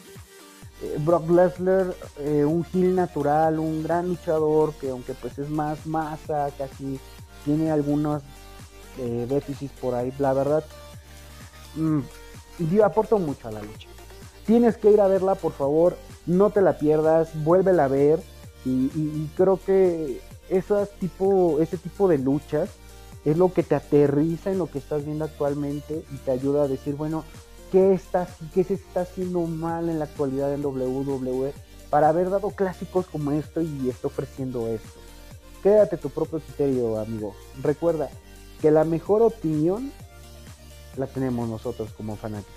Eh, 0.83 0.97
Brock 1.01 1.29
Lesnar, 1.31 1.95
eh, 2.19 2.45
un 2.45 2.65
heel 2.73 2.95
natural, 2.95 3.59
un 3.59 3.83
gran 3.83 4.09
luchador 4.09 4.73
que 4.75 4.91
aunque 4.91 5.15
pues 5.15 5.39
es 5.39 5.51
más 5.51 5.87
masa, 5.87 6.51
casi 6.57 7.01
tiene 7.45 7.71
algunos 7.71 8.23
eh, 8.99 9.27
déficits 9.29 9.73
por 9.81 9.95
ahí, 9.95 10.13
la 10.19 10.33
verdad, 10.33 10.65
mmm, 11.77 12.01
aporta 12.85 13.17
mucho 13.17 13.49
a 13.49 13.53
la 13.53 13.63
lucha. 13.63 13.89
Tienes 14.47 14.77
que 14.77 14.91
ir 14.91 15.01
a 15.01 15.09
verla, 15.09 15.35
por 15.35 15.53
favor, 15.53 15.97
no 16.27 16.51
te 16.51 16.61
la 16.61 16.79
pierdas, 16.79 17.31
vuélvela 17.45 17.85
a 17.85 17.89
ver 17.89 18.21
y, 18.65 19.29
creo 19.37 19.59
que 19.65 20.21
esas 20.51 20.91
tipo, 20.99 21.59
ese 21.61 21.79
tipo 21.79 22.09
de 22.09 22.19
luchas 22.19 22.69
es 23.25 23.37
lo 23.37 23.53
que 23.53 23.63
te 23.63 23.75
aterriza 23.75 24.51
en 24.51 24.59
lo 24.59 24.71
que 24.71 24.79
estás 24.79 25.05
viendo 25.05 25.25
actualmente 25.25 26.05
y 26.13 26.17
te 26.19 26.31
ayuda 26.31 26.65
a 26.65 26.69
decir, 26.69 26.95
bueno, 26.97 27.25
¿qué, 27.73 27.93
está, 27.93 28.27
qué 28.55 28.65
se 28.65 28.75
está 28.75 29.03
haciendo 29.03 29.41
mal 29.41 29.89
en 29.89 29.99
la 29.99 30.05
actualidad 30.07 30.53
en 30.53 30.65
WWE 30.65 31.53
para 31.91 32.09
haber 32.09 32.31
dado 32.31 32.51
clásicos 32.51 33.07
como 33.07 33.33
esto 33.33 33.61
y 33.63 33.89
está 33.89 34.09
ofreciendo 34.09 34.69
esto? 34.69 35.01
Quédate 35.63 35.97
tu 35.97 36.11
propio 36.11 36.41
criterio, 36.41 36.99
amigo. 36.99 37.35
Recuerda 37.63 38.11
que 38.61 38.71
la 38.71 38.85
mejor 38.85 39.23
opinión 39.23 39.93
la 40.97 41.07
tenemos 41.07 41.49
nosotros 41.49 41.91
como 41.97 42.17
fanáticos. 42.17 42.55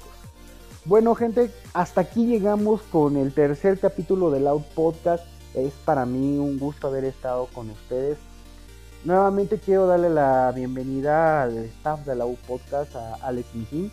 Bueno, 0.83 1.13
gente, 1.13 1.51
hasta 1.73 2.01
aquí 2.01 2.25
llegamos 2.25 2.81
con 2.81 3.15
el 3.15 3.33
tercer 3.33 3.79
capítulo 3.79 4.31
del 4.31 4.47
Out 4.47 4.65
Podcast. 4.73 5.23
Es 5.53 5.73
para 5.85 6.05
mí 6.05 6.39
un 6.39 6.57
gusto 6.57 6.87
haber 6.87 7.05
estado 7.05 7.47
con 7.53 7.69
ustedes. 7.69 8.17
Nuevamente 9.03 9.59
quiero 9.59 9.87
darle 9.87 10.09
la 10.09 10.51
bienvenida 10.55 11.43
al 11.43 11.57
staff 11.57 12.05
de 12.05 12.15
la 12.15 12.25
U 12.25 12.35
Podcast, 12.47 12.95
a 12.95 13.15
Alex 13.21 13.53
Mijín. 13.53 13.91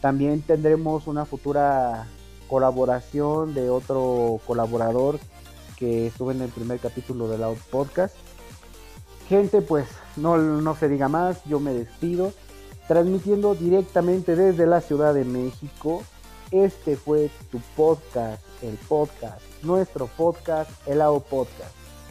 También 0.00 0.42
tendremos 0.42 1.06
una 1.06 1.24
futura 1.24 2.06
colaboración 2.48 3.54
de 3.54 3.70
otro 3.70 4.40
colaborador 4.46 5.20
que 5.76 6.08
estuvo 6.08 6.30
en 6.30 6.42
el 6.42 6.48
primer 6.50 6.78
capítulo 6.80 7.28
de 7.28 7.38
la 7.38 7.50
Podcast. 7.70 8.14
Gente, 9.30 9.62
pues 9.62 9.86
no, 10.16 10.38
no 10.38 10.74
se 10.74 10.88
diga 10.88 11.06
más, 11.06 11.44
yo 11.44 11.60
me 11.60 11.72
despido. 11.72 12.32
Transmitiendo 12.88 13.54
directamente 13.54 14.34
desde 14.34 14.66
la 14.66 14.80
Ciudad 14.80 15.14
de 15.14 15.24
México. 15.24 16.02
Este 16.50 16.96
fue 16.96 17.30
tu 17.52 17.60
podcast, 17.76 18.42
el 18.60 18.74
podcast, 18.88 19.40
nuestro 19.62 20.08
podcast, 20.08 20.68
el 20.88 21.00
AO 21.00 21.20
Podcast. 21.20 21.70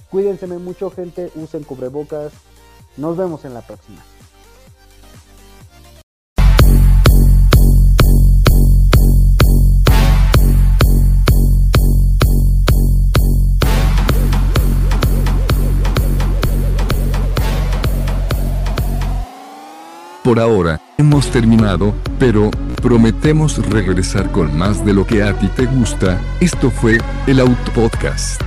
Cuídense 0.10 0.48
mucho 0.48 0.92
gente, 0.92 1.30
usen 1.36 1.66
cubrebocas. 1.66 2.32
Nos 2.96 3.18
vemos 3.18 3.44
en 3.44 3.54
la 3.54 3.68
próxima. 3.68 4.02
Por 20.30 20.40
ahora, 20.40 20.80
hemos 21.00 21.32
terminado, 21.32 21.92
pero 22.20 22.52
prometemos 22.84 23.58
regresar 23.68 24.32
con 24.32 24.56
más 24.56 24.86
de 24.86 24.94
lo 24.94 25.04
que 25.04 25.24
a 25.24 25.34
ti 25.34 25.48
te 25.48 25.66
gusta. 25.66 26.22
Esto 26.40 26.70
fue 26.70 27.00
el 27.26 27.40
Out 27.40 27.70
Podcast. 27.74 28.40